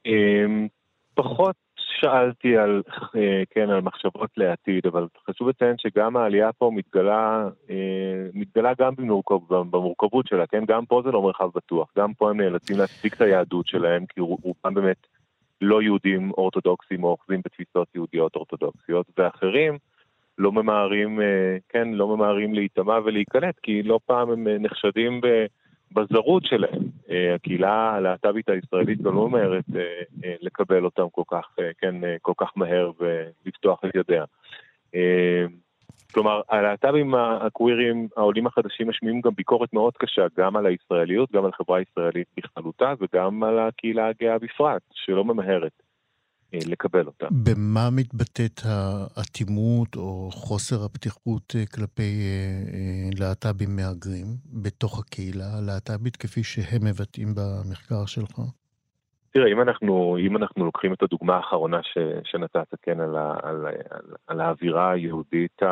אמ, 0.06 0.68
פחות 1.14 1.56
שאלתי 2.00 2.56
על, 2.56 2.82
אה, 3.16 3.42
כן, 3.50 3.70
על 3.70 3.80
מחשבות 3.80 4.30
לעתיד, 4.36 4.86
אבל 4.86 5.06
חשוב 5.30 5.48
לציין 5.48 5.74
שגם 5.78 6.16
העלייה 6.16 6.52
פה 6.52 6.70
מתגלה, 6.74 7.48
אה, 7.70 8.26
מתגלה 8.34 8.72
גם 8.78 8.94
במורכב, 8.96 9.38
במורכבות 9.48 10.26
שלה, 10.26 10.46
כן? 10.46 10.64
גם 10.68 10.86
פה 10.86 11.02
זה 11.04 11.10
לא 11.10 11.22
מרחב 11.22 11.48
בטוח, 11.54 11.88
גם 11.98 12.14
פה 12.14 12.30
הם 12.30 12.40
נאלצים 12.40 12.78
להצדיק 12.78 13.14
את 13.14 13.20
היהדות 13.20 13.66
שלהם, 13.66 14.06
כי 14.06 14.20
רובם 14.20 14.74
באמת 14.74 15.06
לא 15.60 15.82
יהודים 15.82 16.30
אורתודוקסים 16.30 17.04
או 17.04 17.08
אוחזים 17.08 17.40
בתפיסות 17.44 17.88
יהודיות 17.94 18.36
אורתודוקסיות, 18.36 19.06
ואחרים 19.18 19.78
לא 20.38 20.52
ממהרים, 20.52 21.20
אה, 21.20 21.56
כן, 21.68 21.88
לא 21.88 22.16
ממהרים 22.16 22.54
להיטמע 22.54 22.98
ולהיקלט, 23.04 23.58
כי 23.62 23.82
לא 23.82 24.00
פעם 24.06 24.30
הם 24.30 24.48
נחשדים 24.48 25.20
ב... 25.20 25.26
בזרות 25.92 26.44
שלהם. 26.44 26.82
אה, 27.10 27.34
הקהילה 27.34 27.92
הלהט"בית 27.94 28.48
הישראלית 28.48 28.98
לא 29.02 29.12
ממהרת 29.12 29.64
אה, 29.76 29.82
אה, 30.24 30.34
לקבל 30.40 30.84
אותם 30.84 31.06
כל 31.12 31.22
כך, 31.28 31.48
כן, 31.78 31.94
כל 32.22 32.32
כך 32.36 32.52
מהר 32.56 32.90
ולפתוח 33.00 33.80
את 33.84 33.94
ידיה. 33.94 34.24
כלומר, 36.12 36.40
הלהט"בים 36.48 37.14
הקווירים, 37.14 38.08
העולים 38.16 38.46
החדשים, 38.46 38.88
משמיעים 38.88 39.20
גם 39.20 39.30
ביקורת 39.36 39.72
מאוד 39.72 39.96
קשה, 39.96 40.26
גם 40.38 40.56
על 40.56 40.66
הישראליות, 40.66 41.32
גם 41.32 41.44
על 41.44 41.50
החברה 41.54 41.78
הישראלית 41.78 42.26
בכללותה, 42.36 42.94
וגם 43.00 43.42
על 43.42 43.58
הקהילה 43.58 44.08
הגאה 44.08 44.38
בפרט, 44.38 44.82
שלא 44.92 45.24
ממהרת 45.24 45.72
לקבל 46.52 47.06
אותה. 47.06 47.26
במה 47.30 47.88
מתבטאת 47.92 48.60
האטימות 48.64 49.96
או 49.96 50.30
חוסר 50.32 50.84
הפתיחות 50.84 51.54
אה, 51.56 51.66
כלפי 51.66 52.02
אה, 52.02 53.10
להט"בים 53.20 53.76
מהגרים 53.76 54.26
בתוך 54.62 54.98
הקהילה 54.98 55.44
הלהט"בית, 55.58 56.16
כפי 56.16 56.42
שהם 56.44 56.84
מבטאים 56.84 57.28
במחקר 57.34 58.06
שלך? 58.06 58.40
תראה, 59.32 59.52
אם 59.52 59.60
אנחנו, 59.60 60.16
אם 60.26 60.36
אנחנו 60.36 60.64
לוקחים 60.64 60.92
את 60.92 61.02
הדוגמה 61.02 61.36
האחרונה 61.36 61.82
ש, 61.82 61.98
שנתת, 62.24 62.74
כן, 62.82 63.00
על, 63.00 63.16
ה, 63.16 63.34
על, 63.42 63.66
על, 63.90 64.14
על 64.26 64.40
האווירה 64.40 64.90
היהודית 64.90 65.62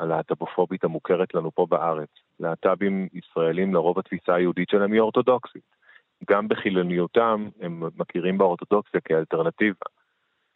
הלהט"בופובית 0.00 0.84
המוכרת 0.84 1.34
לנו 1.34 1.50
פה 1.54 1.66
בארץ, 1.70 2.08
להט"בים 2.40 3.08
ישראלים, 3.12 3.74
לרוב 3.74 3.98
התפיסה 3.98 4.34
היהודית 4.34 4.68
שלהם 4.68 4.92
היא 4.92 5.00
אורתודוקסית. 5.00 5.79
גם 6.30 6.48
בחילוניותם 6.48 7.48
הם 7.60 7.82
מכירים 7.96 8.38
באורתודוקסיה 8.38 9.00
כאלטרנטיבה. 9.00 9.86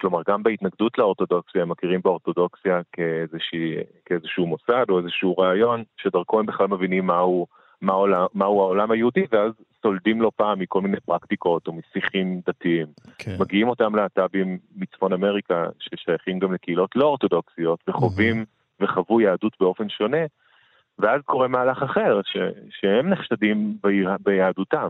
כלומר, 0.00 0.20
גם 0.28 0.42
בהתנגדות 0.42 0.98
לאורתודוקסיה 0.98 1.62
הם 1.62 1.68
מכירים 1.68 2.00
באורתודוקסיה 2.04 2.80
כאיזושהי, 2.92 3.76
כאיזשהו 4.04 4.46
מוסד 4.46 4.84
או 4.88 4.98
איזשהו 4.98 5.38
רעיון, 5.38 5.82
שדרכו 5.96 6.38
הם 6.38 6.46
בכלל 6.46 6.66
מבינים 6.66 7.06
מהו, 7.06 7.46
מהו, 7.82 7.96
העולם, 7.96 8.26
מהו 8.34 8.60
העולם 8.60 8.90
היהודי, 8.90 9.24
ואז 9.32 9.52
סולדים 9.82 10.22
לא 10.22 10.30
פעם 10.36 10.58
מכל 10.58 10.80
מיני 10.80 11.00
פרקטיקות 11.00 11.66
או 11.66 11.72
משיחים 11.72 12.40
דתיים. 12.46 12.86
Okay. 13.06 13.10
כן. 13.18 13.36
מגיעים 13.40 13.68
אותם 13.68 13.94
להט"בים 13.94 14.58
מצפון 14.76 15.12
אמריקה, 15.12 15.66
ששייכים 15.78 16.38
גם 16.38 16.52
לקהילות 16.52 16.96
לא 16.96 17.04
אורתודוקסיות, 17.04 17.80
וחווים 17.88 18.42
mm-hmm. 18.42 18.84
וחוו 18.84 19.20
יהדות 19.20 19.52
באופן 19.60 19.88
שונה, 19.88 20.26
ואז 20.98 21.20
קורה 21.24 21.48
מהלך 21.48 21.82
אחר, 21.82 22.20
ש, 22.24 22.36
שהם 22.70 23.08
נחשדים 23.08 23.76
ביהדותם. 24.20 24.88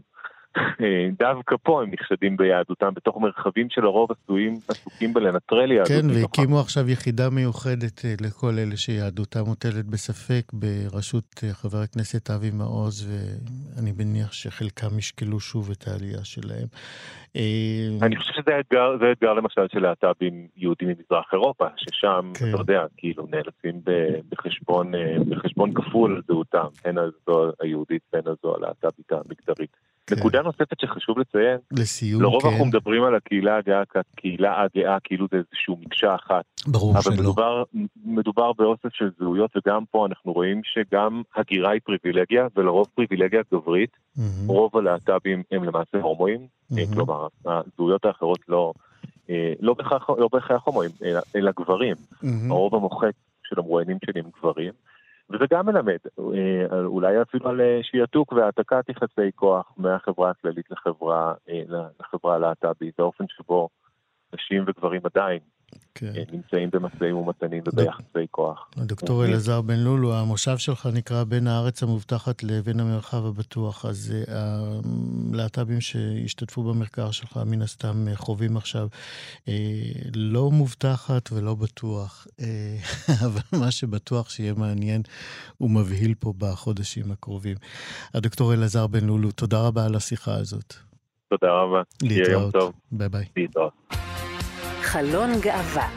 אה, 0.59 1.09
דווקא 1.19 1.57
פה 1.63 1.83
הם 1.83 1.91
נחשדים 1.93 2.37
ביהדותם, 2.37 2.95
בתוך 2.95 3.17
מרחבים 3.21 3.67
שלרוב 3.71 4.09
עשויים, 4.13 4.55
עסוקים 4.69 5.15
בלנטרל 5.15 5.73
יהדות. 5.73 5.89
כן, 5.89 6.11
והקימו 6.11 6.61
עכשיו 6.61 6.91
יחידה 6.91 7.31
מיוחדת 7.31 8.05
אה, 8.05 8.15
לכל 8.21 8.53
אלה 8.59 8.77
שיהדותם 8.77 9.41
מוטלת 9.47 9.87
בספק, 9.87 10.53
בראשות 10.53 11.25
אה, 11.45 11.55
חבר 11.55 11.79
הכנסת 11.79 12.31
אבי 12.31 12.51
מעוז, 12.51 13.09
ואני 13.09 13.93
מניח 13.99 14.33
שחלקם 14.33 14.99
ישקלו 14.99 15.41
שוב 15.41 15.71
את 15.71 15.89
העלייה 15.89 16.25
שלהם. 16.25 16.67
אני 18.03 18.17
חושב 18.17 18.33
שזה 18.33 18.61
אתגר, 18.61 18.97
זה 19.01 19.13
אתגר 19.13 19.33
למשל 19.33 19.67
של 19.73 19.79
להט"בים 19.79 20.47
יהודים 20.57 20.89
ממזרח 20.89 21.27
אירופה, 21.33 21.67
ששם, 21.77 22.31
כן. 22.35 22.49
אתה 22.49 22.57
יודע, 22.57 22.87
כאילו 22.97 23.27
נאלצים 23.31 23.81
בחשבון, 24.29 24.93
בחשבון 25.29 25.75
כפול 25.75 26.15
על 26.17 26.23
זהותם, 26.27 26.67
הן 26.85 26.99
הזו 26.99 27.53
היהודית 27.61 28.03
והן 28.13 28.23
הזו 28.27 28.57
הלהט"בית 28.57 29.13
המגדרית. 29.13 29.77
כן. 30.07 30.17
נקודה 30.17 30.43
נוספת 30.43 30.81
שחשוב 30.81 31.19
לציין, 31.19 31.59
לסיום, 31.73 32.23
לרוב 32.23 32.43
כן. 32.43 32.49
אנחנו 32.49 32.65
מדברים 32.65 33.05
על 33.05 33.15
הקהילה 33.15 33.57
הגאה 33.57 33.83
כקהילה 33.85 34.63
הגאה 34.63 34.97
כאילו 35.05 35.27
זה 35.31 35.37
איזושהי 35.37 35.75
מקשה 35.81 36.15
אחת. 36.15 36.45
ברור 36.67 36.93
אבל 36.93 37.03
שלא. 37.03 37.13
אבל 37.13 37.23
מדובר, 37.23 37.63
מדובר 38.05 38.53
באוסף 38.53 38.89
של 38.93 39.11
זהויות, 39.19 39.51
וגם 39.57 39.85
פה 39.91 40.07
אנחנו 40.07 40.33
רואים 40.33 40.61
שגם 40.65 41.23
הגירה 41.37 41.71
היא 41.71 41.81
פריבילגיה, 41.85 42.47
ולרוב 42.57 42.87
פריבילגיה 42.95 43.41
גברית. 43.53 43.91
Mm-hmm. 43.91 44.21
רוב 44.47 44.77
הלהט"בים 44.77 45.43
הם 45.53 45.65
למעשה 45.65 45.99
הומואים, 46.01 46.47
Mm-hmm. 46.73 46.95
כלומר, 46.95 47.27
הזהויות 47.47 48.05
האחרות 48.05 48.39
לא, 48.49 48.73
אה, 49.31 49.53
לא 49.61 49.75
בהכרח 49.75 50.11
לא 50.11 50.59
הומואים, 50.65 50.91
אלא, 51.05 51.21
אלא 51.37 51.51
גברים. 51.59 51.97
Mm-hmm. 51.97 52.27
הרוב 52.51 52.75
המוחץ 52.75 53.15
של 53.43 53.59
המרואיינים 53.59 53.99
שלי 54.07 54.21
הם 54.21 54.31
גברים. 54.39 54.73
וזה 55.31 55.45
גם 55.51 55.67
מלמד, 55.67 55.99
אה, 56.19 56.85
אולי 56.85 57.23
אפילו 57.23 57.49
על 57.49 57.61
אה, 57.61 57.81
שיעתוק 57.83 58.33
והעתקת 58.33 58.89
יחסי 58.89 59.33
כוח 59.35 59.73
מהחברה 59.77 60.31
הכללית 60.31 60.71
לחברה, 60.71 61.35
אה, 61.49 61.63
הלהט"בית, 62.35 62.95
באופן 62.99 63.25
שבו 63.29 63.69
נשים 64.35 64.65
וגברים 64.67 65.01
עדיין 65.05 65.41
כן. 65.95 66.13
נמצאים 66.33 66.71
במשאים 66.73 67.17
ומתנים 67.17 67.63
וביחסי 67.67 68.27
כוח. 68.31 68.71
דוקטור 68.77 69.17
אוקיי. 69.17 69.31
אלעזר 69.33 69.61
בן 69.61 69.79
לולו, 69.79 70.15
המושב 70.15 70.59
שלך 70.59 70.89
נקרא 70.95 71.25
בין 71.25 71.47
הארץ 71.47 71.83
המובטחת 71.83 72.43
לבין 72.43 72.81
המרחב 72.81 73.27
הבטוח, 73.27 73.85
אז 73.85 74.15
הלהט"בים 75.33 75.81
שהשתתפו 75.81 76.63
במחקר 76.63 77.11
שלך 77.11 77.41
מן 77.47 77.63
הסתם 77.63 78.07
חווים 78.15 78.57
עכשיו 78.57 78.89
לא 80.17 80.51
מובטחת 80.51 81.33
ולא 81.33 81.55
בטוח, 81.55 82.27
אבל 83.27 83.59
מה 83.61 83.71
שבטוח 83.71 84.31
שיהיה 84.31 84.55
מעניין 84.57 85.03
ומבהיל 85.61 86.15
פה 86.19 86.33
בחודשים 86.39 87.11
הקרובים. 87.13 87.57
הדוקטור 88.15 88.55
אלעזר 88.55 88.87
בן 88.87 89.05
לולו, 89.05 89.31
תודה 89.31 89.67
רבה 89.67 89.85
על 89.85 89.95
השיחה 89.95 90.35
הזאת. 90.35 90.75
תודה 91.31 91.53
רבה. 91.53 91.83
להתראות. 92.03 92.55
ביי 92.93 93.09
ביי. 93.09 93.25
להתראות. 93.37 94.14
חלון 94.95 95.31
גאווה. 95.41 95.89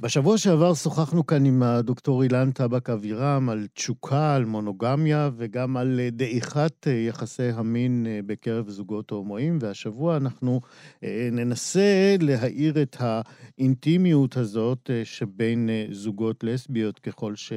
בשבוע 0.00 0.38
שעבר 0.38 0.74
שוחחנו 0.74 1.26
כאן 1.26 1.44
עם 1.44 1.62
הדוקטור 1.62 2.22
אילן 2.22 2.50
טבק 2.50 2.90
אבירם 2.90 3.48
על 3.48 3.66
תשוקה, 3.74 4.34
על 4.34 4.44
מונוגמיה 4.44 5.30
וגם 5.36 5.76
על 5.76 6.00
דעיכת 6.12 6.86
יחסי 7.08 7.48
המין 7.54 8.06
בקרב 8.26 8.68
זוגות 8.68 9.10
הומואים, 9.10 9.58
והשבוע 9.60 10.16
אנחנו 10.16 10.60
ננסה 11.32 12.16
להאיר 12.20 12.82
את 12.82 12.96
האינטימיות 12.98 14.36
הזאת 14.36 14.90
שבין 15.04 15.70
זוגות 15.90 16.44
לסביות 16.44 16.98
ככל 16.98 17.36
ש... 17.36 17.52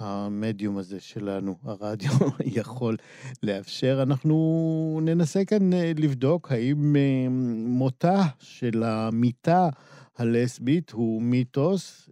המדיום 0.00 0.78
הזה 0.78 1.00
שלנו, 1.00 1.56
הרדיו, 1.64 2.10
יכול 2.60 2.96
לאפשר. 3.42 4.02
אנחנו 4.02 5.00
ננסה 5.02 5.44
כאן 5.44 5.70
לבדוק 5.98 6.52
האם 6.52 6.96
מותה 7.66 8.22
של 8.38 8.82
המיטה 8.82 9.68
הלסבית 10.20 10.90
הוא 10.90 11.22
מיתוס. 11.22 12.10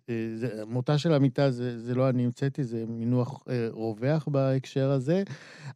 מותה 0.66 0.99
של 0.99 1.12
המיטה 1.12 1.51
זה, 1.51 1.81
זה 1.81 1.94
לא 1.94 2.09
אני 2.09 2.25
המצאתי, 2.25 2.64
זה 2.64 2.85
מינוח 2.88 3.42
רווח 3.71 4.29
בהקשר 4.29 4.90
הזה. 4.90 5.23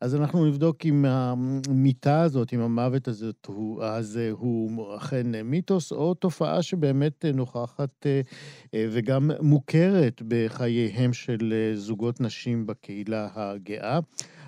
אז 0.00 0.14
אנחנו 0.14 0.46
נבדוק 0.46 0.86
אם 0.86 1.04
המיטה 1.04 2.22
הזאת, 2.22 2.52
אם 2.52 2.60
המוות 2.60 3.08
הזאת, 3.08 3.46
הוא, 3.46 3.84
אז 3.84 4.18
הוא 4.30 4.96
אכן 4.96 5.26
מיתוס, 5.44 5.92
או 5.92 6.14
תופעה 6.14 6.62
שבאמת 6.62 7.24
נוכחת 7.34 8.06
וגם 8.76 9.30
מוכרת 9.40 10.22
בחייהם 10.28 11.12
של 11.12 11.72
זוגות 11.74 12.20
נשים 12.20 12.66
בקהילה 12.66 13.28
הגאה. 13.34 14.00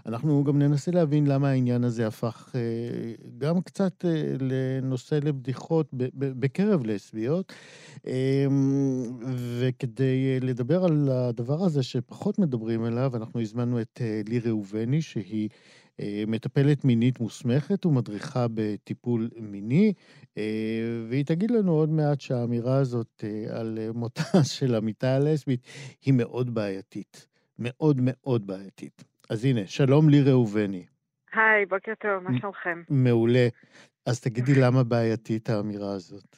אנחנו 0.06 0.44
גם 0.44 0.58
ננסה 0.58 0.90
להבין 0.90 1.26
למה 1.26 1.48
העניין 1.48 1.84
הזה 1.84 2.06
הפך 2.06 2.54
גם 3.38 3.60
קצת 3.60 4.04
לנושא 4.40 5.18
לבדיחות 5.22 5.88
בקרב 6.14 6.86
לסביות. 6.86 7.52
וכדי 9.58 10.40
לדבר 10.40 10.84
על 10.84 11.08
הדבר 11.12 11.64
הזה 11.64 11.82
שפחות 11.82 12.38
מדברים 12.38 12.84
עליו, 12.84 13.16
אנחנו 13.16 13.40
הזמנו 13.40 13.80
את 13.80 14.00
לי 14.28 14.38
ראובני, 14.38 15.02
שהיא 15.02 15.48
מטפלת 16.26 16.84
מינית 16.84 17.20
מוסמכת 17.20 17.86
ומדריכה 17.86 18.46
בטיפול 18.54 19.30
מיני, 19.40 19.92
והיא 21.08 21.24
תגיד 21.24 21.50
לנו 21.50 21.72
עוד 21.72 21.90
מעט 21.90 22.20
שהאמירה 22.20 22.76
הזאת 22.76 23.24
על 23.50 23.78
מותה 23.94 24.44
של 24.54 24.74
המיטה 24.74 25.14
הלסבית 25.16 25.60
היא 26.04 26.14
מאוד 26.14 26.54
בעייתית. 26.54 27.26
מאוד 27.58 28.00
מאוד 28.00 28.46
בעייתית. 28.46 29.13
אז 29.30 29.44
הנה, 29.44 29.66
שלום 29.66 30.08
לי 30.08 30.22
ראובני. 30.30 30.86
היי, 31.32 31.66
בוקר 31.66 31.92
טוב, 32.00 32.18
מה 32.22 32.38
שלומכם? 32.40 32.82
מעולה. 32.88 33.48
אז 34.06 34.20
תגידי 34.20 34.52
למה 34.64 34.82
בעייתית 34.82 35.50
האמירה 35.50 35.92
הזאת. 35.92 36.36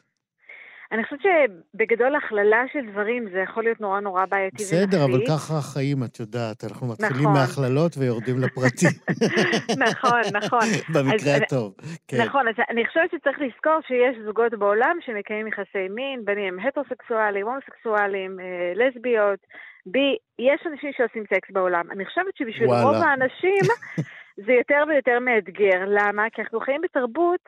אני 0.92 1.04
חושבת 1.04 1.20
שבגדול 1.22 2.14
הכללה 2.14 2.62
של 2.72 2.90
דברים 2.92 3.28
זה 3.32 3.38
יכול 3.38 3.64
להיות 3.64 3.80
נורא 3.80 4.00
נורא 4.00 4.24
בעייתי 4.26 4.62
ונפשי. 4.62 4.76
בסדר, 4.76 5.04
אבל 5.04 5.20
ככה 5.28 5.54
החיים, 5.58 6.04
את 6.04 6.20
יודעת. 6.20 6.64
אנחנו 6.64 6.86
מתחילים 6.86 7.22
נכון. 7.22 7.32
מהכללות 7.32 7.92
ויורדים 7.98 8.36
לפרטים. 8.40 8.90
נכון, 9.88 10.20
נכון. 10.32 10.66
במקרה 10.94 11.36
הטוב, 11.36 11.74
כן. 12.08 12.22
נכון, 12.22 12.48
אז 12.48 12.54
אני 12.70 12.86
חושבת 12.86 13.10
שצריך 13.10 13.38
לזכור 13.40 13.78
שיש 13.86 14.16
זוגות 14.24 14.54
בעולם 14.58 14.96
שמקיימים 15.00 15.46
יחסי 15.46 15.88
מין, 15.90 16.24
בין 16.24 16.38
אם 16.38 16.58
הטרוסקסואלים, 16.68 17.46
הומוסקסואלים, 17.46 18.38
לסביות, 18.74 19.40
בי, 19.86 20.16
יש 20.38 20.60
אנשים 20.66 20.90
שעושים 20.96 21.24
סקס 21.34 21.50
בעולם. 21.50 21.90
אני 21.90 22.06
חושבת 22.06 22.36
שבשביל 22.36 22.68
וואלה. 22.68 22.82
רוב 22.82 22.94
האנשים 22.94 23.64
זה 24.46 24.52
יותר 24.52 24.84
ויותר 24.88 25.18
מאתגר. 25.20 25.84
למה? 25.86 26.30
כי 26.32 26.42
אנחנו 26.42 26.60
חיים 26.60 26.80
בתרבות 26.80 27.40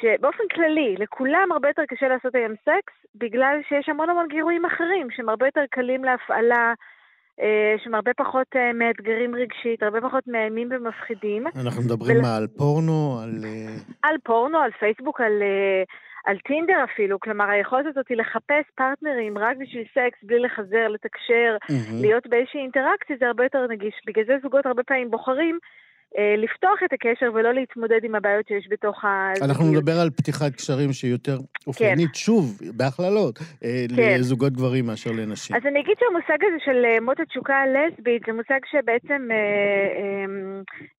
שבאופן 0.00 0.44
כללי, 0.54 0.94
לכולם 0.98 1.48
הרבה 1.52 1.68
יותר 1.68 1.82
קשה 1.88 2.08
לעשות 2.08 2.34
היום 2.34 2.52
סקס, 2.62 2.94
בגלל 3.14 3.60
שיש 3.68 3.88
המון 3.88 4.10
המון 4.10 4.26
גירויים 4.28 4.64
אחרים, 4.64 5.08
שהם 5.10 5.28
הרבה 5.28 5.46
יותר 5.46 5.64
קלים 5.70 6.04
להפעלה, 6.04 6.72
שהם 7.84 7.94
הרבה 7.94 8.10
פחות 8.16 8.46
מאתגרים 8.74 9.34
רגשית, 9.34 9.82
הרבה 9.82 10.00
פחות 10.00 10.24
מאיימים 10.26 10.68
ומפחידים. 10.70 11.46
אנחנו 11.46 11.82
מדברים 11.82 12.16
ול... 12.16 12.24
על 12.24 12.46
פורנו, 12.56 13.20
על... 13.22 13.30
על 14.02 14.16
פורנו, 14.24 14.58
על 14.58 14.70
פייסבוק, 14.70 15.20
על... 15.20 15.42
על 16.26 16.38
טינדר 16.38 16.84
אפילו, 16.84 17.20
כלומר 17.20 17.50
היכולת 17.50 17.86
הזאת 17.86 18.08
היא 18.08 18.16
לחפש 18.16 18.64
פרטנרים 18.74 19.38
רק 19.38 19.56
בשביל 19.56 19.84
סקס, 19.94 20.18
בלי 20.22 20.38
לחזר, 20.38 20.88
לתקשר, 20.88 21.56
mm-hmm. 21.62 22.00
להיות 22.00 22.26
באיזושהי 22.26 22.60
אינטראקציה, 22.60 23.16
זה 23.20 23.26
הרבה 23.26 23.44
יותר 23.44 23.66
נגיש. 23.66 23.94
בגלל 24.06 24.24
זה 24.24 24.36
זוגות 24.42 24.66
הרבה 24.66 24.82
פעמים 24.82 25.10
בוחרים 25.10 25.58
לפתוח 26.16 26.82
את 26.84 26.92
הקשר 26.92 27.30
ולא 27.34 27.54
להתמודד 27.54 28.04
עם 28.04 28.14
הבעיות 28.14 28.48
שיש 28.48 28.66
בתוך 28.70 29.04
הזוגיות. 29.04 29.50
אנחנו 29.50 29.72
נדבר 29.72 29.92
על 30.02 30.10
פתיחת 30.10 30.54
קשרים 30.54 30.92
שהיא 30.92 31.10
יותר 31.10 31.36
אופיינית, 31.66 32.08
כן. 32.08 32.14
שוב, 32.14 32.58
בהכללות, 32.76 33.38
אה, 33.64 33.84
כן. 33.96 34.16
לזוגות 34.18 34.52
גברים 34.52 34.86
מאשר 34.86 35.10
לנשים. 35.10 35.56
אז 35.56 35.62
אני 35.66 35.80
אגיד 35.80 35.96
שהמושג 36.00 36.44
הזה 36.44 36.56
של 36.64 36.84
אה, 36.84 37.00
מות 37.00 37.20
התשוקה 37.20 37.54
הלסבית 37.56 38.22
זה 38.26 38.32
מושג 38.32 38.60
שבעצם 38.70 39.28
אה, 39.30 39.36
אה, 39.36 40.24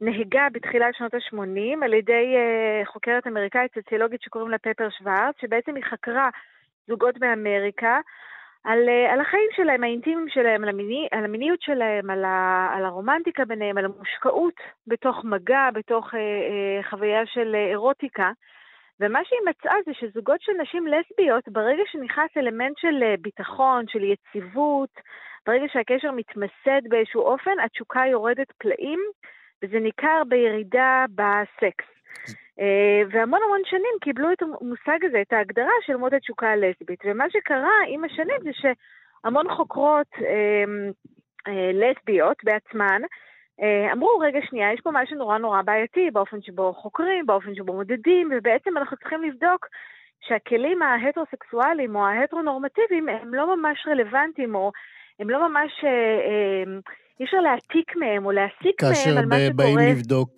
נהגה 0.02 0.48
בתחילת 0.54 0.95
שנות 0.98 1.13
ה-80 1.13 1.86
על 1.86 1.93
ידי 1.93 2.26
אה, 2.36 2.86
חוקרת 2.86 3.28
אמריקאית 3.28 3.72
סוציולוגית 3.74 4.22
שקוראים 4.22 4.52
לה 4.52 4.58
פפר 4.58 4.88
שוורץ, 4.98 5.36
שבעצם 5.41 5.76
היא 5.76 5.84
חקרה 5.84 6.30
זוגות 6.88 7.17
באמריקה. 7.19 8.00
על, 8.63 8.80
על 9.13 9.22
החיים 9.22 9.50
שלהם, 9.56 9.84
האינטימיים 9.84 10.30
שלהם, 10.30 10.63
על, 10.63 10.69
המיני, 10.69 11.08
על 11.12 11.26
המיניות 11.26 11.62
שלהם, 11.62 12.10
על, 12.10 12.26
ה, 12.26 12.69
על 12.76 12.86
הרומנטיקה 12.86 13.45
ביניהם, 13.45 13.78
על 13.78 13.86
המושקעות 13.86 14.54
בתוך 14.88 15.26
מגע, 15.26 15.69
בתוך 15.74 16.13
אה, 16.13 16.19
אה, 16.19 16.89
חוויה 16.89 17.26
של 17.26 17.56
אירוטיקה. 17.56 18.32
ומה 19.00 19.19
שהיא 19.24 19.39
מצאה 19.50 19.76
זה 19.86 19.91
שזוגות 19.93 20.41
של 20.41 20.52
נשים 20.62 20.88
לסביות, 20.88 21.48
ברגע 21.48 21.84
שנכנס 21.91 22.38
אלמנט 22.38 22.78
של 22.78 23.15
ביטחון, 23.22 23.86
של 23.88 24.04
יציבות, 24.04 24.89
ברגע 25.48 25.65
שהקשר 25.74 26.12
מתמסד 26.12 26.82
באיזשהו 26.89 27.22
אופן, 27.22 27.60
התשוקה 27.65 28.02
יורדת 28.12 28.52
פלאים, 28.58 29.00
וזה 29.63 29.80
ניכר 29.80 30.22
בירידה 30.28 31.06
בסקס. 31.15 31.98
והמון 33.12 33.39
המון 33.45 33.62
שנים 33.65 33.95
קיבלו 34.02 34.32
את 34.32 34.41
המושג 34.41 35.06
הזה, 35.06 35.22
את 35.22 35.34
ההגדרה 35.34 35.74
של 35.86 35.95
מות 35.95 36.13
התשוקה 36.13 36.48
הלסבית. 36.48 37.00
ומה 37.06 37.30
שקרה 37.30 37.78
עם 37.88 38.04
השנים 38.04 38.38
זה 38.43 38.50
שהמון 38.54 39.56
חוקרות 39.56 40.08
אה, 40.22 40.63
אה, 41.48 41.72
לסביות 41.74 42.38
בעצמן, 42.43 43.02
אה, 43.62 43.93
אמרו, 43.93 44.17
רגע 44.19 44.39
שנייה, 44.50 44.74
יש 44.74 44.82
פה 44.82 44.89
משהו 44.93 45.17
נורא 45.17 45.38
נורא 45.38 45.62
בעייתי 45.62 46.12
באופן 46.12 46.41
שבו 46.41 46.74
חוקרים, 46.74 47.26
באופן 47.26 47.56
שבו 47.56 47.74
מודדים, 47.74 48.30
ובעצם 48.32 48.78
אנחנו 48.78 48.98
צריכים 48.98 49.24
לבדוק 49.24 49.67
שהכלים 50.22 50.82
ההטרוסקסואליים 50.82 51.95
או 51.95 52.06
ההטרונורמטיביים 52.06 53.10
הם 53.10 53.34
לא 53.34 53.56
ממש 53.56 53.88
רלוונטיים, 53.88 54.56
או 54.56 54.72
הם 55.19 55.30
לא 55.30 55.50
ממש 55.50 55.72
אה, 55.84 55.89
אה, 55.89 56.80
אי 57.19 57.25
אפשר 57.25 57.38
להעתיק 57.38 57.95
מהם 57.95 58.25
או 58.25 58.32
להסיק 58.32 58.84
מהם 58.84 59.17
על 59.17 59.25
מה 59.25 59.36
שקורה. 59.36 59.39
כאשר 59.39 59.53
באים 59.55 59.77
לבדוק 59.77 60.29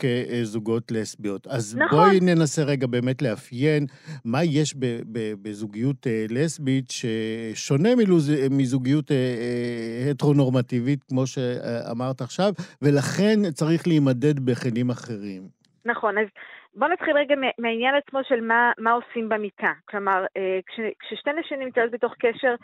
זוגות 0.44 0.92
לסביות. 0.92 1.48
אז 1.48 1.78
נכון. 1.78 2.00
בואי 2.00 2.20
ננסה 2.22 2.64
רגע 2.64 2.88
באמת 2.88 3.22
לאפיין 3.22 3.86
מה 4.26 4.44
יש 4.44 4.76
בזוגיות 5.42 6.08
לסבית 6.30 6.86
ששונה 6.92 7.90
מזוגיות 8.52 9.12
הטרונורמטיבית, 10.12 11.04
כמו 11.04 11.28
שאמרת 11.28 12.22
עכשיו, 12.22 12.52
ולכן 12.82 13.52
צריך 13.54 13.88
להימדד 13.88 14.40
בכלים 14.40 14.90
אחרים. 14.90 15.42
נכון, 15.86 16.18
אז 16.18 16.28
בואו 16.76 16.92
נתחיל 16.92 17.14
רגע 17.18 17.36
מהעניין 17.60 17.96
עצמו 17.96 18.20
של 18.30 18.42
מה, 18.42 18.72
מה 18.78 18.92
עושים 18.92 19.30
במיטה. 19.30 19.72
כלומר, 19.90 20.26
כש, 20.68 20.80
כששתי 21.00 21.30
נשים 21.40 21.60
נמצאות 21.60 21.92
בתוך 21.92 22.14
קשר 22.20 22.56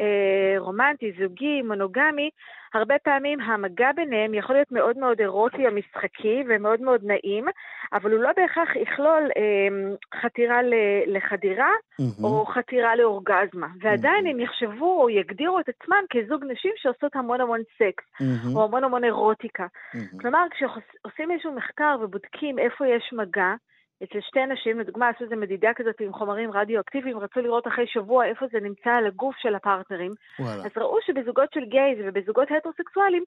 אה, 0.00 0.54
רומנטי, 0.58 1.12
זוגי, 1.20 1.62
מונוגמי, 1.62 2.30
הרבה 2.74 2.94
פעמים 2.98 3.40
המגע 3.40 3.92
ביניהם 3.92 4.34
יכול 4.34 4.56
להיות 4.56 4.72
מאוד 4.72 4.98
מאוד 4.98 5.20
אירוטי 5.20 5.66
או 5.66 5.72
משחקי 5.72 6.42
ומאוד 6.48 6.80
מאוד 6.80 7.00
נעים, 7.04 7.44
אבל 7.92 8.12
הוא 8.12 8.22
לא 8.22 8.30
בהכרח 8.36 8.76
יכלול 8.76 9.30
אה, 9.36 9.94
חתירה 10.20 10.60
לחדירה 11.06 11.70
mm-hmm. 11.70 12.24
או 12.24 12.46
חתירה 12.46 12.96
לאורגזמה. 12.96 13.66
ועדיין 13.80 14.26
mm-hmm. 14.26 14.30
הם 14.30 14.40
יחשבו 14.40 15.02
או 15.02 15.10
יגדירו 15.10 15.60
את 15.60 15.68
עצמם 15.68 16.04
כזוג 16.10 16.44
נשים 16.44 16.72
שעושות 16.76 17.16
המון 17.16 17.40
המון 17.40 17.60
סקס, 17.78 18.04
mm-hmm. 18.04 18.56
או 18.56 18.64
המון 18.64 18.84
המון 18.84 19.04
אירוטיקה. 19.04 19.66
Mm-hmm. 19.66 20.20
כלומר, 20.20 20.44
כשעושים 20.50 21.30
איזשהו 21.30 21.52
מחקר 21.52 21.96
ובודקים 22.00 22.58
איפה 22.58 22.86
יש 22.86 23.12
מגע, 23.12 23.54
אצל 24.02 24.20
שתי 24.20 24.46
נשים, 24.46 24.80
לדוגמה, 24.80 25.08
עשו 25.08 25.24
איזו 25.24 25.36
מדידה 25.36 25.74
כזאת 25.76 26.00
עם 26.00 26.12
חומרים 26.12 26.52
רדיואקטיביים, 26.52 27.18
רצו 27.18 27.40
לראות 27.40 27.66
אחרי 27.66 27.86
שבוע 27.86 28.26
איפה 28.26 28.46
זה 28.52 28.60
נמצא 28.60 28.90
על 28.90 29.06
הגוף 29.06 29.36
של 29.38 29.54
הפרטנרים. 29.54 30.12
וואלה. 30.38 30.62
אז 30.64 30.70
ראו 30.76 30.98
שבזוגות 31.06 31.52
של 31.54 31.64
גייז 31.64 31.98
ובזוגות 32.04 32.48
הטרוסקסואלים, 32.50 33.22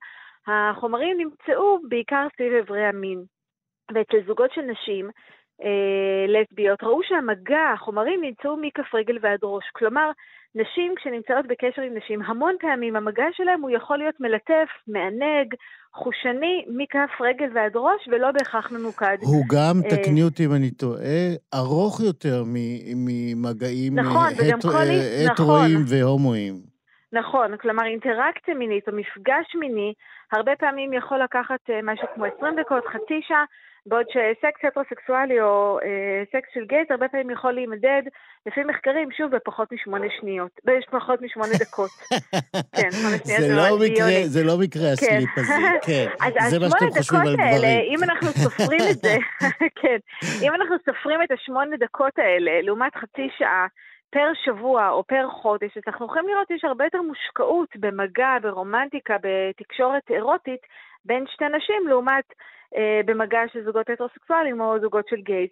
החומרים 0.48 1.18
נמצאו 1.18 1.80
בעיקר 1.90 2.28
סביב 2.36 2.54
איברי 2.54 2.86
המין. 2.86 3.24
ואצל 3.94 4.28
זוגות 4.28 4.52
של 4.52 4.62
נשים, 4.62 5.10
אה, 5.64 6.26
לסביות, 6.28 6.84
ראו 6.84 7.04
שהמגע, 7.04 7.72
החומרים 7.74 8.22
נמצאו 8.22 8.58
מכף 8.58 8.96
רגל 8.96 9.18
ועד 9.22 9.40
ראש. 9.44 9.64
כלומר, 9.74 10.12
נשים 10.56 10.94
כשנמצאות 10.96 11.48
בקשר 11.48 11.82
עם 11.82 11.98
נשים, 11.98 12.22
המון 12.22 12.56
פעמים 12.60 12.96
המגע 12.96 13.26
שלהם 13.32 13.62
הוא 13.62 13.72
יכול 13.72 13.98
להיות 13.98 14.16
מלטף, 14.20 14.68
מענג, 14.88 15.54
חושני, 15.94 16.66
מכף 16.68 17.10
רגל 17.22 17.50
ועד 17.56 17.72
ראש, 17.76 18.08
ולא 18.08 18.32
בהכרח 18.32 18.72
ממוקד. 18.72 19.18
הוא 19.22 19.46
גם, 19.54 19.82
אה, 19.86 19.90
תקני 19.90 20.24
אותי 20.24 20.46
אם 20.46 20.54
אני 20.54 20.72
טועה, 20.72 21.28
ארוך 21.54 22.00
יותר 22.00 22.44
ממגעים 22.96 24.00
נכון, 24.00 24.30
הטרואים 25.32 25.82
נכון. 25.82 25.98
והומואים. 25.98 26.56
נכון, 27.14 27.58
כלומר 27.58 27.86
אינטראקציה 27.86 28.54
מינית 28.54 28.88
או 28.88 28.94
מפגש 28.94 29.56
מיני, 29.60 29.94
הרבה 30.32 30.52
פעמים 30.56 30.94
יכול 30.94 31.24
לקחת 31.24 31.60
אה, 31.70 31.80
משהו 31.84 32.08
כמו 32.16 32.26
20 32.38 32.54
דקות, 32.60 32.84
חצי 32.86 33.20
שעה, 33.28 33.44
בעוד 33.88 34.06
שסקס 34.10 34.66
הטרוסקסואלי 34.68 35.42
או 35.42 35.80
אה, 35.84 36.24
סקס 36.32 36.50
של 36.54 36.66
גייט 36.66 36.92
הרבה 36.92 37.08
פעמים 37.08 37.30
יכול 37.30 37.52
להימדד, 37.52 38.02
לפי 38.46 38.64
מחקרים, 38.64 39.12
שוב, 39.12 39.36
בפחות 39.36 39.72
משמונה 39.72 40.06
שניות, 40.20 40.52
בפחות 40.66 41.22
משמונה 41.22 41.54
דקות. 41.60 41.90
כן, 42.78 42.92
שמונה 42.92 43.18
שניות 43.18 43.42
זה, 43.42 43.56
לא 43.56 43.78
מקרה, 43.86 44.08
זה 44.26 44.44
לא 44.44 44.58
מקרה 44.60 44.84
כן. 44.84 44.90
הסליפ 44.92 45.30
הזה, 45.38 45.54
כן. 45.88 46.08
זה 46.50 46.60
מה 46.60 46.70
שאתם 46.70 46.90
חושבים 46.98 47.22
על 47.22 47.36
גברים. 47.36 47.80
אם 47.94 48.04
אנחנו 48.04 48.28
סופרים 48.28 48.82
את 48.92 48.98
זה, 48.98 49.16
כן, 49.82 49.98
אם 50.42 50.56
אנחנו 50.56 50.76
סופרים 50.86 51.22
את 51.24 51.32
השמונה 51.32 51.78
דקות 51.78 52.20
האלה, 52.20 52.62
לעומת 52.62 52.96
חצי 52.96 53.28
שעה, 53.38 53.68
פר 54.10 54.32
שבוע 54.46 54.90
או 54.90 55.04
פר 55.04 55.28
חודש, 55.42 55.78
אז 55.78 55.84
אנחנו 55.88 56.06
יכולים 56.06 56.28
לראות 56.28 56.48
שיש 56.48 56.64
הרבה 56.64 56.84
יותר 56.84 57.02
מושקעות 57.02 57.70
במגע, 57.76 58.38
ברומנטיקה, 58.42 59.16
בתקשורת 59.24 60.04
אירוטית 60.10 60.62
בין 61.06 61.26
שתי 61.34 61.46
נשים, 61.58 61.88
לעומת 61.88 62.26
במגע 63.06 63.42
של 63.54 63.64
זוגות 63.64 63.90
הטרוסקסואלים 63.90 64.62
או 64.62 64.80
זוגות 64.80 65.08
של 65.08 65.22
גייז. 65.22 65.50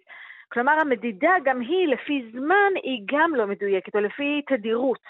כלומר, 0.52 0.72
המדידה 0.72 1.34
גם 1.44 1.60
היא, 1.60 1.88
לפי 1.88 2.30
זמן, 2.32 2.72
היא 2.82 3.02
גם 3.06 3.34
לא 3.34 3.46
מדויקת, 3.46 3.96
או 3.96 4.00
לפי 4.00 4.42
תדירות. 4.46 5.02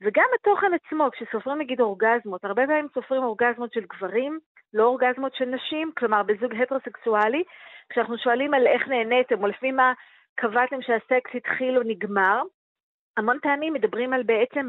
וגם 0.00 0.24
התוכן 0.34 0.70
עצמו, 0.74 1.08
כשסופרים 1.12 1.58
נגיד 1.58 1.80
אורגזמות, 1.80 2.44
הרבה 2.44 2.66
פעמים 2.66 2.86
סופרים 2.94 3.22
אורגזמות 3.22 3.72
של 3.72 3.80
גברים, 3.80 4.38
לא 4.74 4.84
אורגזמות 4.84 5.34
של 5.34 5.44
נשים, 5.44 5.92
כלומר 5.98 6.22
בזוג 6.22 6.54
הטרוסקסואלי, 6.54 7.44
כשאנחנו 7.88 8.18
שואלים 8.18 8.54
על 8.54 8.66
איך 8.66 8.88
נהניתם, 8.88 9.42
או 9.42 9.46
לפי 9.46 9.72
מה 9.72 9.92
קבעתם 10.34 10.82
שהסקס 10.82 11.30
התחיל 11.34 11.78
או 11.78 11.82
נגמר, 11.82 12.42
המון 13.16 13.38
פעמים 13.42 13.72
מדברים 13.72 14.12
על 14.12 14.22
בעצם 14.22 14.68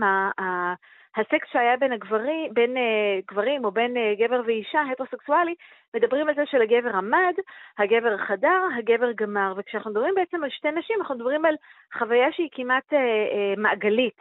הסקס 1.18 1.48
שהיה 1.52 1.78
בין, 1.78 1.92
הגברים, 1.92 2.54
בין 2.54 2.78
uh, 2.78 3.32
גברים 3.32 3.66
או 3.66 3.72
בין 3.72 3.98
uh, 3.98 4.20
גבר 4.20 4.42
ואישה, 4.46 4.82
הטרוסקסואלי, 4.92 5.56
מדברים 5.96 6.30
על 6.30 6.36
זה 6.36 6.46
שלגבר 6.46 6.96
עמד, 6.96 7.34
הגבר 7.78 8.18
חדר, 8.18 8.62
הגבר 8.78 9.12
גמר. 9.12 9.54
וכשאנחנו 9.58 9.92
מדברים 9.92 10.16
בעצם 10.16 10.44
על 10.44 10.50
שתי 10.50 10.72
נשים, 10.72 10.96
אנחנו 11.00 11.16
מדברים 11.16 11.46
על 11.46 11.56
חוויה 11.98 12.32
שהיא 12.32 12.50
כמעט 12.52 12.94
uh, 12.94 12.96
uh, 12.96 13.60
מעגלית. 13.60 14.18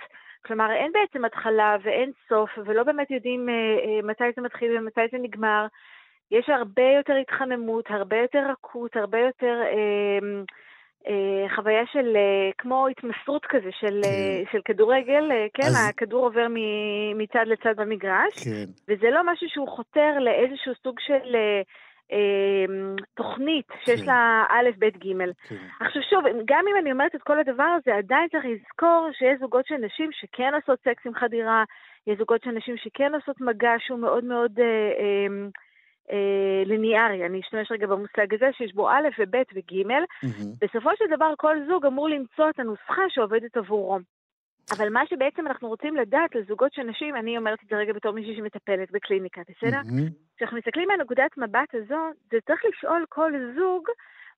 כלומר, 0.46 0.72
אין 0.72 0.92
בעצם 0.92 1.24
התחלה 1.24 1.76
ואין 1.83 2.11
סוף, 2.28 2.50
ולא 2.64 2.83
באמת 2.83 3.11
יודעים 3.11 3.48
uh, 3.48 3.83
uh, 3.85 4.07
מתי 4.07 4.24
זה 4.37 4.42
מתחיל 4.42 4.78
ומתי 4.78 5.00
זה 5.12 5.18
נגמר. 5.18 5.66
יש 6.30 6.48
הרבה 6.48 6.90
יותר 6.96 7.14
התחממות, 7.14 7.90
הרבה 7.90 8.16
יותר 8.16 8.42
רכות, 8.50 8.96
הרבה 8.96 9.18
יותר... 9.18 9.62
Uh, 9.72 10.54
חוויה 11.55 11.87
של 11.93 12.17
אה, 12.17 12.51
כמו 12.59 12.88
התמסרות 12.88 13.47
כזה 13.47 13.71
של, 13.81 14.01
כן. 14.03 14.09
אה, 14.09 14.43
של 14.53 14.59
כדורגל, 14.64 15.31
כן, 15.55 15.67
אז... 15.67 15.88
הכדור 15.88 16.25
עובר 16.25 16.47
מצד 17.14 17.45
לצד 17.47 17.77
במגרש, 17.77 18.45
כן. 18.45 18.64
וזה 18.88 19.11
לא 19.11 19.33
משהו 19.33 19.49
שהוא 19.49 19.69
חותר 19.69 20.19
לאיזשהו 20.21 20.73
סוג 20.83 21.01
של 21.01 21.37
אה, 22.12 22.64
תוכנית 23.14 23.67
שיש 23.85 24.01
כן. 24.01 24.07
לה 24.07 24.45
א', 24.49 24.71
ב', 24.79 24.85
ג'. 24.85 25.33
כן. 25.49 25.57
עכשיו 25.81 26.03
שוב, 26.11 26.25
גם 26.45 26.64
אם 26.71 26.77
אני 26.83 26.93
אומרת 26.93 27.14
את 27.14 27.23
כל 27.23 27.38
הדבר 27.38 27.77
הזה, 27.79 27.97
עדיין 27.97 28.29
צריך 28.29 28.45
לזכור 28.45 29.09
שיש 29.12 29.40
זוגות 29.40 29.67
של 29.67 29.77
נשים 29.77 30.11
שכן 30.12 30.55
עושות 30.55 30.79
סקס 30.81 31.07
עם 31.07 31.14
חדירה, 31.14 31.64
יש 32.07 32.19
זוגות 32.19 32.43
של 32.43 32.51
נשים 32.51 32.77
שכן 32.77 33.14
עושות 33.14 33.40
מגע 33.40 33.75
שהוא 33.79 33.99
מאוד 33.99 34.25
מאוד... 34.25 34.61
אה, 34.61 34.64
אה, 34.64 35.27
אה, 35.31 35.49
ליניארי, 36.67 37.27
אני 37.27 37.40
אשתמש 37.40 37.73
רגע 37.73 37.87
במושג 37.87 38.35
הזה, 38.35 38.47
שיש 38.53 38.75
בו 38.75 38.90
א' 38.90 39.09
וב' 39.19 39.37
וג', 39.55 39.73
mm-hmm. 39.73 40.59
בסופו 40.61 40.90
של 40.99 41.05
דבר 41.17 41.33
כל 41.38 41.57
זוג 41.69 41.87
אמור 41.87 42.09
למצוא 42.09 42.51
את 42.51 42.61
הנוסחה 42.61 43.03
שעובדת 43.09 43.57
עבורו. 43.57 43.99
אבל 44.77 44.88
מה 44.88 45.07
שבעצם 45.07 45.47
אנחנו 45.47 45.69
רוצים 45.69 45.97
לדעת 45.97 46.35
לזוגות 46.35 46.73
של 46.73 46.83
נשים, 46.83 47.17
אני 47.17 47.38
אומרת 47.38 47.59
את 47.64 47.69
זה 47.69 47.77
רגע 47.77 47.93
בתור 47.93 48.12
מישהי 48.12 48.37
שמטפלת 48.37 48.90
בקליניקה, 48.90 49.40
בסדר? 49.40 49.81
כשאנחנו 50.37 50.57
mm-hmm. 50.57 50.61
מסתכלים 50.61 50.88
מהנקודת 50.88 51.38
מבט 51.38 51.75
הזו, 51.75 52.01
זה 52.31 52.38
צריך 52.47 52.62
לשאול 52.64 53.05
כל 53.09 53.33
זוג 53.57 53.85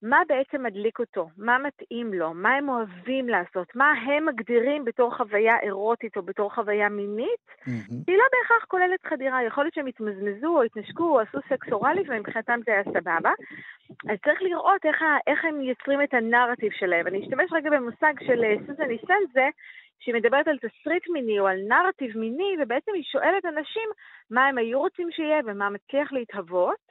מה 0.09 0.23
בעצם 0.29 0.63
מדליק 0.63 0.99
אותו, 0.99 1.29
מה 1.39 1.59
מתאים 1.59 2.15
לו, 2.15 2.35
מה 2.35 2.55
הם 2.55 2.69
אוהבים 2.69 3.29
לעשות, 3.29 3.77
מה 3.77 3.91
הם 3.91 4.27
מגדירים 4.27 4.85
בתור 4.85 5.17
חוויה 5.17 5.61
אירוטית 5.63 6.17
או 6.17 6.23
בתור 6.23 6.55
חוויה 6.55 6.89
מינית, 6.89 7.47
mm-hmm. 7.49 7.93
היא 8.07 8.17
לא 8.17 8.25
בהכרח 8.33 8.65
כוללת 8.69 9.07
חדירה, 9.07 9.45
יכול 9.45 9.65
להיות 9.65 9.75
שהם 9.75 9.87
התמזמזו 9.87 10.57
או 10.57 10.63
התנשקו 10.63 11.05
או 11.05 11.21
עשו 11.21 11.39
סקס 11.49 11.73
אוראלי 11.73 12.03
ומבחינתם 12.09 12.61
זה 12.67 12.73
היה 12.73 12.85
סבבה. 12.85 13.33
אז 14.11 14.19
צריך 14.25 14.43
לראות 14.43 14.85
איך, 14.85 14.97
איך 15.27 15.45
הם 15.45 15.61
יוצרים 15.61 16.03
את 16.03 16.15
הנרטיב 16.15 16.73
שלהם. 16.73 17.07
אני 17.07 17.25
אשתמש 17.25 17.53
רגע 17.53 17.71
במושג 17.71 18.13
של 18.27 18.45
אה, 18.45 18.55
סוזן 18.67 18.91
איסנזה, 18.91 19.49
שהיא 19.99 20.15
מדברת 20.15 20.49
על 20.49 20.59
תסריט 20.59 21.09
מיני 21.09 21.39
או 21.39 21.47
על 21.47 21.59
נרטיב 21.69 22.19
מיני, 22.19 22.57
ובעצם 22.63 22.93
היא 22.95 23.03
שואלת 23.03 23.45
אנשים 23.45 23.89
מה 24.31 24.47
הם 24.47 24.59
היו 24.59 24.81
רוצים 24.81 25.09
שיהיה 25.11 25.41
ומה 25.47 25.71
מצליח 25.71 26.13
להתהוות. 26.13 26.87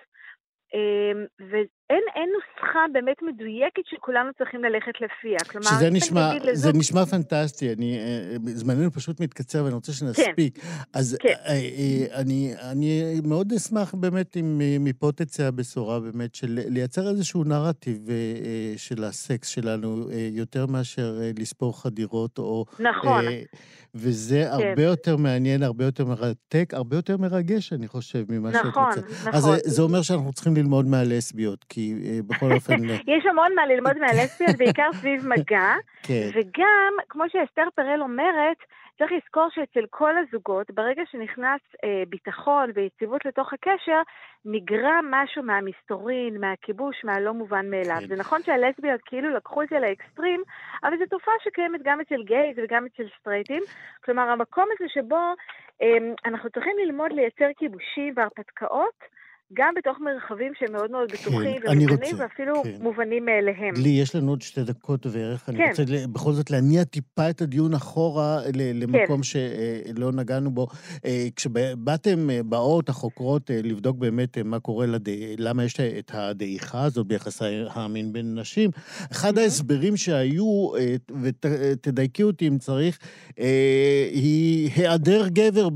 אמ, 1.91 1.95
ואין 1.95 2.29
נוסחה 2.35 2.79
באמת 2.93 3.21
מדויקת 3.21 3.83
שכולנו 3.85 4.29
צריכים 4.37 4.63
ללכת 4.63 4.93
לפיה. 5.01 5.39
כלומר, 5.51 5.67
שזה 5.67 5.89
נשמע, 5.89 6.33
לזוג... 6.35 6.53
זה 6.55 6.79
נשמע 6.79 7.05
פנטסטי, 7.05 7.73
אני, 7.73 7.97
אה, 7.97 8.03
אה, 8.03 8.37
זמננו 8.43 8.91
פשוט 8.91 9.19
מתקצר 9.19 9.63
ואני 9.63 9.75
רוצה 9.75 9.93
שנספיק. 9.93 10.57
כן. 10.57 10.67
אז 10.93 11.17
כן. 11.19 11.33
אה, 11.47 12.21
אני, 12.21 12.53
אני 12.71 13.21
מאוד 13.23 13.53
אשמח 13.53 13.95
באמת 13.95 14.37
אם 14.37 14.61
מפה 14.79 15.11
תצא 15.15 15.43
הבשורה 15.43 15.99
באמת 15.99 16.35
של 16.35 16.59
לייצר 16.67 17.09
איזשהו 17.09 17.43
נרטיב 17.43 18.07
של 18.77 19.03
הסקס 19.03 19.47
שלנו, 19.47 20.07
יותר 20.31 20.65
מאשר 20.65 21.19
לספור 21.39 21.81
חדירות 21.81 22.37
או... 22.37 22.65
נכון. 22.79 23.25
וזה 23.95 24.49
כן. 24.57 24.67
הרבה 24.67 24.83
יותר 24.83 25.17
מעניין, 25.17 25.63
הרבה 25.63 25.85
יותר 25.85 26.05
מרתק, 26.05 26.73
הרבה 26.73 26.95
יותר 26.95 27.17
מרגש, 27.17 27.73
אני 27.73 27.87
חושב, 27.87 28.23
ממה 28.29 28.49
נכון, 28.49 28.71
שאת 28.71 28.77
רוצה. 28.77 29.09
נכון, 29.11 29.33
נכון. 29.33 29.53
אז 29.53 29.61
זה 29.65 29.81
אומר 29.81 30.01
שאנחנו 30.01 30.33
צריכים 30.33 30.55
ללמוד 30.55 30.85
מהלסביות, 30.85 31.65
כי 31.75 31.93
uh, 31.93 32.23
בכל 32.27 32.51
אופן... 32.51 32.73
יש 33.15 33.25
המון 33.25 33.55
מה 33.55 33.65
ללמוד 33.65 33.97
מהלסביות, 33.97 34.57
בעיקר 34.61 34.89
סביב 34.93 35.27
מגע, 35.27 35.73
כן. 36.03 36.29
וגם, 36.33 36.93
כמו 37.09 37.23
שאסתר 37.29 37.67
פרל 37.75 38.01
אומרת, 38.01 38.57
צריך 38.97 39.11
לזכור 39.11 39.47
שאצל 39.51 39.85
כל 39.89 40.13
הזוגות, 40.17 40.71
ברגע 40.71 41.03
שנכנס 41.11 41.61
אה, 41.83 42.03
ביטחון 42.09 42.71
ויציבות 42.75 43.25
לתוך 43.25 43.53
הקשר, 43.53 44.01
נגרע 44.45 44.99
משהו 45.11 45.43
מהמסתורין, 45.43 46.41
מהכיבוש, 46.41 46.95
מהלא 47.03 47.33
מובן 47.33 47.69
מאליו. 47.69 47.97
כן. 47.99 48.07
זה 48.07 48.15
נכון 48.15 48.43
שהלסביות 48.43 49.01
כאילו 49.05 49.29
לקחו 49.35 49.61
את 49.61 49.67
זה 49.69 49.79
לאקסטרים, 49.79 50.43
אבל 50.83 50.97
זו 50.97 51.05
תופעה 51.09 51.33
שקיימת 51.43 51.81
גם 51.83 52.01
אצל 52.01 52.23
גייז 52.23 52.55
וגם 52.63 52.85
אצל 52.85 53.03
סטרייטים. 53.19 53.63
כלומר, 54.05 54.29
המקום 54.29 54.65
הזה 54.73 54.85
שבו 54.93 55.33
אה, 55.81 55.97
אנחנו 56.25 56.49
צריכים 56.49 56.75
ללמוד 56.85 57.11
לייצר 57.11 57.49
כיבושים 57.57 58.13
והרפתקאות, 58.15 59.14
גם 59.53 59.73
בתוך 59.77 59.97
מרחבים 59.99 60.51
שהם 60.59 60.71
מאוד 60.71 60.91
מאוד 60.91 61.11
כן, 61.11 61.17
בטוחים 61.17 61.61
כן, 61.61 61.71
ומובנים, 61.71 62.15
ואפילו 62.17 62.63
כן. 62.63 62.71
מובנים 62.81 63.25
מאליהם. 63.25 63.73
לי, 63.83 63.89
יש 63.89 64.15
לנו 64.15 64.31
עוד 64.31 64.41
שתי 64.41 64.63
דקות 64.63 65.05
בערך. 65.05 65.45
כן. 65.45 65.55
אני 65.55 65.69
רוצה 65.69 65.83
בכל 66.13 66.31
זאת 66.31 66.51
להניע 66.51 66.83
טיפה 66.83 67.29
את 67.29 67.41
הדיון 67.41 67.73
אחורה 67.73 68.39
למקום 68.53 69.17
כן. 69.17 69.23
שלא 69.23 70.11
נגענו 70.11 70.51
בו. 70.51 70.67
אה, 71.05 71.27
כשבאתם, 71.35 72.29
אה, 72.29 72.43
באות 72.43 72.89
החוקרות 72.89 73.51
אה, 73.51 73.59
לבדוק 73.63 73.97
באמת 73.97 74.37
מה 74.37 74.59
קורה, 74.59 74.85
לד... 74.85 75.09
למה 75.37 75.63
יש 75.63 75.79
את 75.79 76.11
הדעיכה 76.13 76.83
הזאת 76.83 77.07
ביחסי 77.07 77.63
המין 77.69 78.13
בין 78.13 78.39
נשים, 78.39 78.69
אחד 79.11 79.37
ההסברים 79.37 79.97
שהיו, 79.97 80.71
ותדייקי 81.21 82.23
אותי 82.23 82.47
אם 82.47 82.57
צריך, 82.57 82.99
היא 84.11 84.69
היעדר 84.75 85.27
גבר 85.27 85.67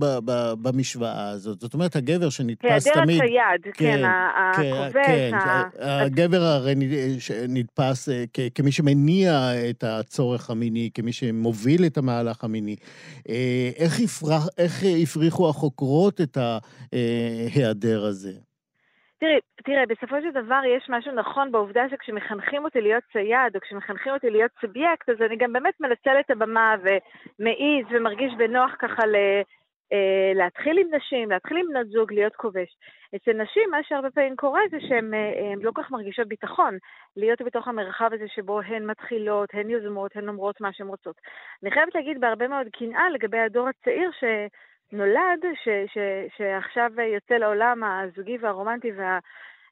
במשוואה 0.61 1.29
הזאת. 1.29 1.59
זאת 1.59 1.73
אומרת, 1.73 1.95
הגבר 1.95 2.29
שנתפס 2.29 2.87
תמיד... 2.87 3.21
היעדר 3.21 3.58
הצייד. 3.58 3.58
אחד, 3.65 3.73
כן, 3.73 4.01
כן, 4.01 4.01
כן 4.01 4.73
הכובש. 4.75 5.07
כן, 5.07 5.31
הגבר 5.79 6.41
הרי 6.41 6.73
נתפס 7.49 8.09
אה, 8.09 8.23
כמי 8.55 8.71
שמניע 8.71 9.31
את 9.69 9.83
הצורך 9.83 10.49
המיני, 10.49 10.89
כמי 10.93 11.13
שמוביל 11.13 11.85
את 11.85 11.97
המהלך 11.97 12.43
המיני. 12.43 12.75
אה, 13.29 13.69
איך, 13.79 13.93
הפרח, 14.03 14.47
איך 14.57 14.83
הפריחו 15.03 15.49
החוקרות 15.49 16.21
את 16.21 16.37
ההיעדר 16.37 18.05
הזה? 18.05 18.31
תראי, 19.19 19.39
תראה, 19.63 19.83
בסופו 19.85 20.15
של 20.21 20.31
דבר 20.31 20.61
יש 20.77 20.85
משהו 20.89 21.11
נכון 21.11 21.51
בעובדה 21.51 21.81
שכשמחנכים 21.91 22.63
אותי 22.63 22.81
להיות 22.81 23.03
צייד, 23.11 23.55
או 23.55 23.61
כשמחנכים 23.61 24.13
אותי 24.13 24.29
להיות 24.29 24.51
סובייקט, 24.61 25.09
אז 25.09 25.15
אני 25.25 25.37
גם 25.37 25.53
באמת 25.53 25.73
מנצל 25.79 26.19
את 26.19 26.31
הבמה 26.31 26.75
ומעיז 26.83 27.85
ומרגיש 27.91 28.33
בנוח 28.37 28.71
ככה 28.79 29.05
ל... 29.05 29.15
אה, 29.93 30.31
להתחיל 30.35 30.77
עם 30.77 30.87
נשים, 30.95 31.31
להתחיל 31.31 31.57
עם 31.57 31.65
בנות 31.69 31.87
זוג, 31.87 32.13
להיות 32.13 32.35
כובש. 32.35 32.77
אצל 33.15 33.33
נשים, 33.33 33.69
מה 33.71 33.83
שהרבה 33.83 34.11
פעמים 34.11 34.35
קורה 34.35 34.61
זה 34.71 34.77
שהן 34.87 35.13
אה, 35.13 35.53
לא 35.61 35.71
כל 35.71 35.83
כך 35.83 35.91
מרגישות 35.91 36.27
ביטחון 36.27 36.77
להיות 37.17 37.41
בתוך 37.41 37.67
המרחב 37.67 38.09
הזה 38.13 38.25
שבו 38.27 38.61
הן 38.61 38.85
מתחילות, 38.85 39.49
הן 39.53 39.69
יוזמות, 39.69 40.15
הן 40.15 40.29
אומרות 40.29 40.61
מה 40.61 40.73
שהן 40.73 40.87
רוצות. 40.87 41.15
אני 41.63 41.71
חייבת 41.71 41.95
להגיד 41.95 42.21
בהרבה 42.21 42.47
מאוד 42.47 42.67
קנאה 42.79 43.09
לגבי 43.09 43.39
הדור 43.39 43.67
הצעיר 43.69 44.11
שנולד, 44.19 45.45
ש, 45.63 45.69
ש, 45.93 45.97
שעכשיו 46.37 46.91
יוצא 47.13 47.33
לעולם 47.33 47.83
הזוגי 47.83 48.37
והרומנטי 48.41 48.91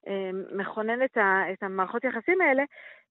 והמכונן 0.08 1.04
את, 1.04 1.18
ה, 1.18 1.44
את 1.54 1.64
המערכות 1.64 2.04
יחסים 2.04 2.42
האלה, 2.42 2.64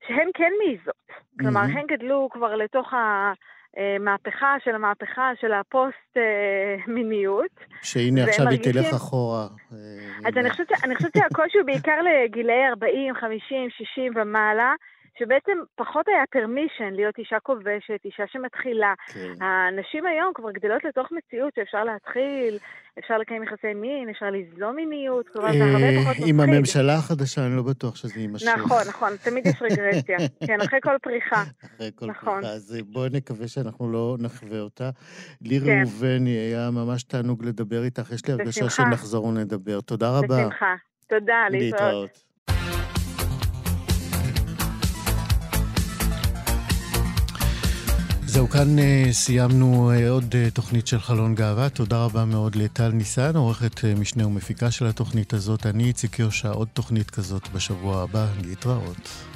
שהן 0.06 0.28
כן 0.34 0.52
מעיזות. 0.58 1.06
כלומר, 1.38 1.60
mm-hmm. 1.60 1.78
הן 1.78 1.86
גדלו 1.86 2.28
כבר 2.32 2.56
לתוך 2.56 2.94
ה... 2.94 3.32
אה, 3.78 3.96
מהפכה 4.00 4.56
של 4.64 4.74
המהפכה 4.74 5.30
של 5.40 5.52
הפוסט-מיניות. 5.52 7.50
שהנה 7.82 8.24
עכשיו 8.24 8.48
היא 8.48 8.58
תלך 8.62 8.94
אחורה. 8.94 9.46
אז 10.26 10.36
אני 10.36 10.50
חושבת 10.96 11.12
שהקושי 11.16 11.58
הוא 11.58 11.66
בעיקר 11.66 11.98
לגילאי 12.02 12.66
40, 12.68 13.14
50, 13.14 13.70
60 13.70 14.12
ומעלה. 14.16 14.74
שבעצם 15.18 15.52
פחות 15.74 16.08
היה 16.08 16.24
פרמישן 16.30 16.90
להיות 16.92 17.18
אישה 17.18 17.40
כובשת, 17.42 18.00
אישה 18.04 18.24
שמתחילה. 18.32 18.94
כן. 19.12 19.44
הנשים 19.44 20.06
היום 20.06 20.32
כבר 20.34 20.50
גדלות 20.50 20.84
לתוך 20.84 21.06
מציאות 21.12 21.54
שאפשר 21.54 21.84
להתחיל, 21.84 22.58
אפשר 22.98 23.18
לקיים 23.18 23.42
יחסי 23.42 23.74
מין, 23.74 24.08
אפשר 24.10 24.26
ליזום 24.26 24.76
מיניות, 24.76 25.28
כלומר 25.28 25.52
זה 25.52 25.64
הרבה 25.64 26.02
פחות 26.02 26.16
מפחיד. 26.16 26.28
עם 26.28 26.40
הממשלה 26.40 26.94
החדשה 26.94 27.46
אני 27.46 27.56
לא 27.56 27.62
בטוח 27.62 27.96
שזה 27.96 28.20
יימשך. 28.20 28.46
נכון, 28.56 28.82
נכון, 28.88 29.16
תמיד 29.16 29.46
יש 29.46 29.62
רגרסיה. 29.62 30.16
כן, 30.46 30.60
אחרי 30.60 30.78
כל 30.82 30.96
פריחה. 31.02 31.42
אחרי 31.64 31.90
כל 31.96 32.06
נכון. 32.06 32.40
פריחה, 32.40 32.54
אז 32.54 32.78
בואי 32.86 33.10
נקווה 33.12 33.48
שאנחנו 33.48 33.92
לא 33.92 34.16
נחווה 34.20 34.60
אותה. 34.60 34.90
לירי 35.42 35.66
כן. 35.66 35.80
ראובני, 35.82 36.30
היה 36.30 36.70
ממש 36.70 37.02
תענוג 37.02 37.44
לדבר 37.44 37.84
איתך, 37.84 38.12
יש 38.12 38.26
לי 38.26 38.32
הרגשה 38.32 38.70
שנחזור 38.70 39.24
ונדבר. 39.24 39.80
תודה 39.80 40.18
רבה. 40.18 40.36
בשמחה. 40.40 40.74
תודה, 41.08 41.46
להתראות. 41.50 42.26
זהו, 48.36 48.48
כאן 48.48 48.78
uh, 48.78 49.12
סיימנו 49.12 49.92
uh, 49.92 50.10
עוד 50.10 50.24
uh, 50.24 50.54
תוכנית 50.54 50.86
של 50.86 51.00
חלון 51.00 51.34
גאווה. 51.34 51.68
תודה 51.68 52.04
רבה 52.04 52.24
מאוד 52.24 52.56
לטל 52.56 52.88
ניסן, 52.88 53.36
עורכת 53.36 53.84
משנה 53.84 54.26
ומפיקה 54.26 54.70
של 54.70 54.86
התוכנית 54.86 55.32
הזאת. 55.32 55.66
אני 55.66 55.84
איציק 55.84 56.18
יושע, 56.18 56.50
עוד 56.50 56.68
תוכנית 56.72 57.10
כזאת 57.10 57.48
בשבוע 57.54 58.02
הבא. 58.02 58.26
להתראות. 58.42 59.35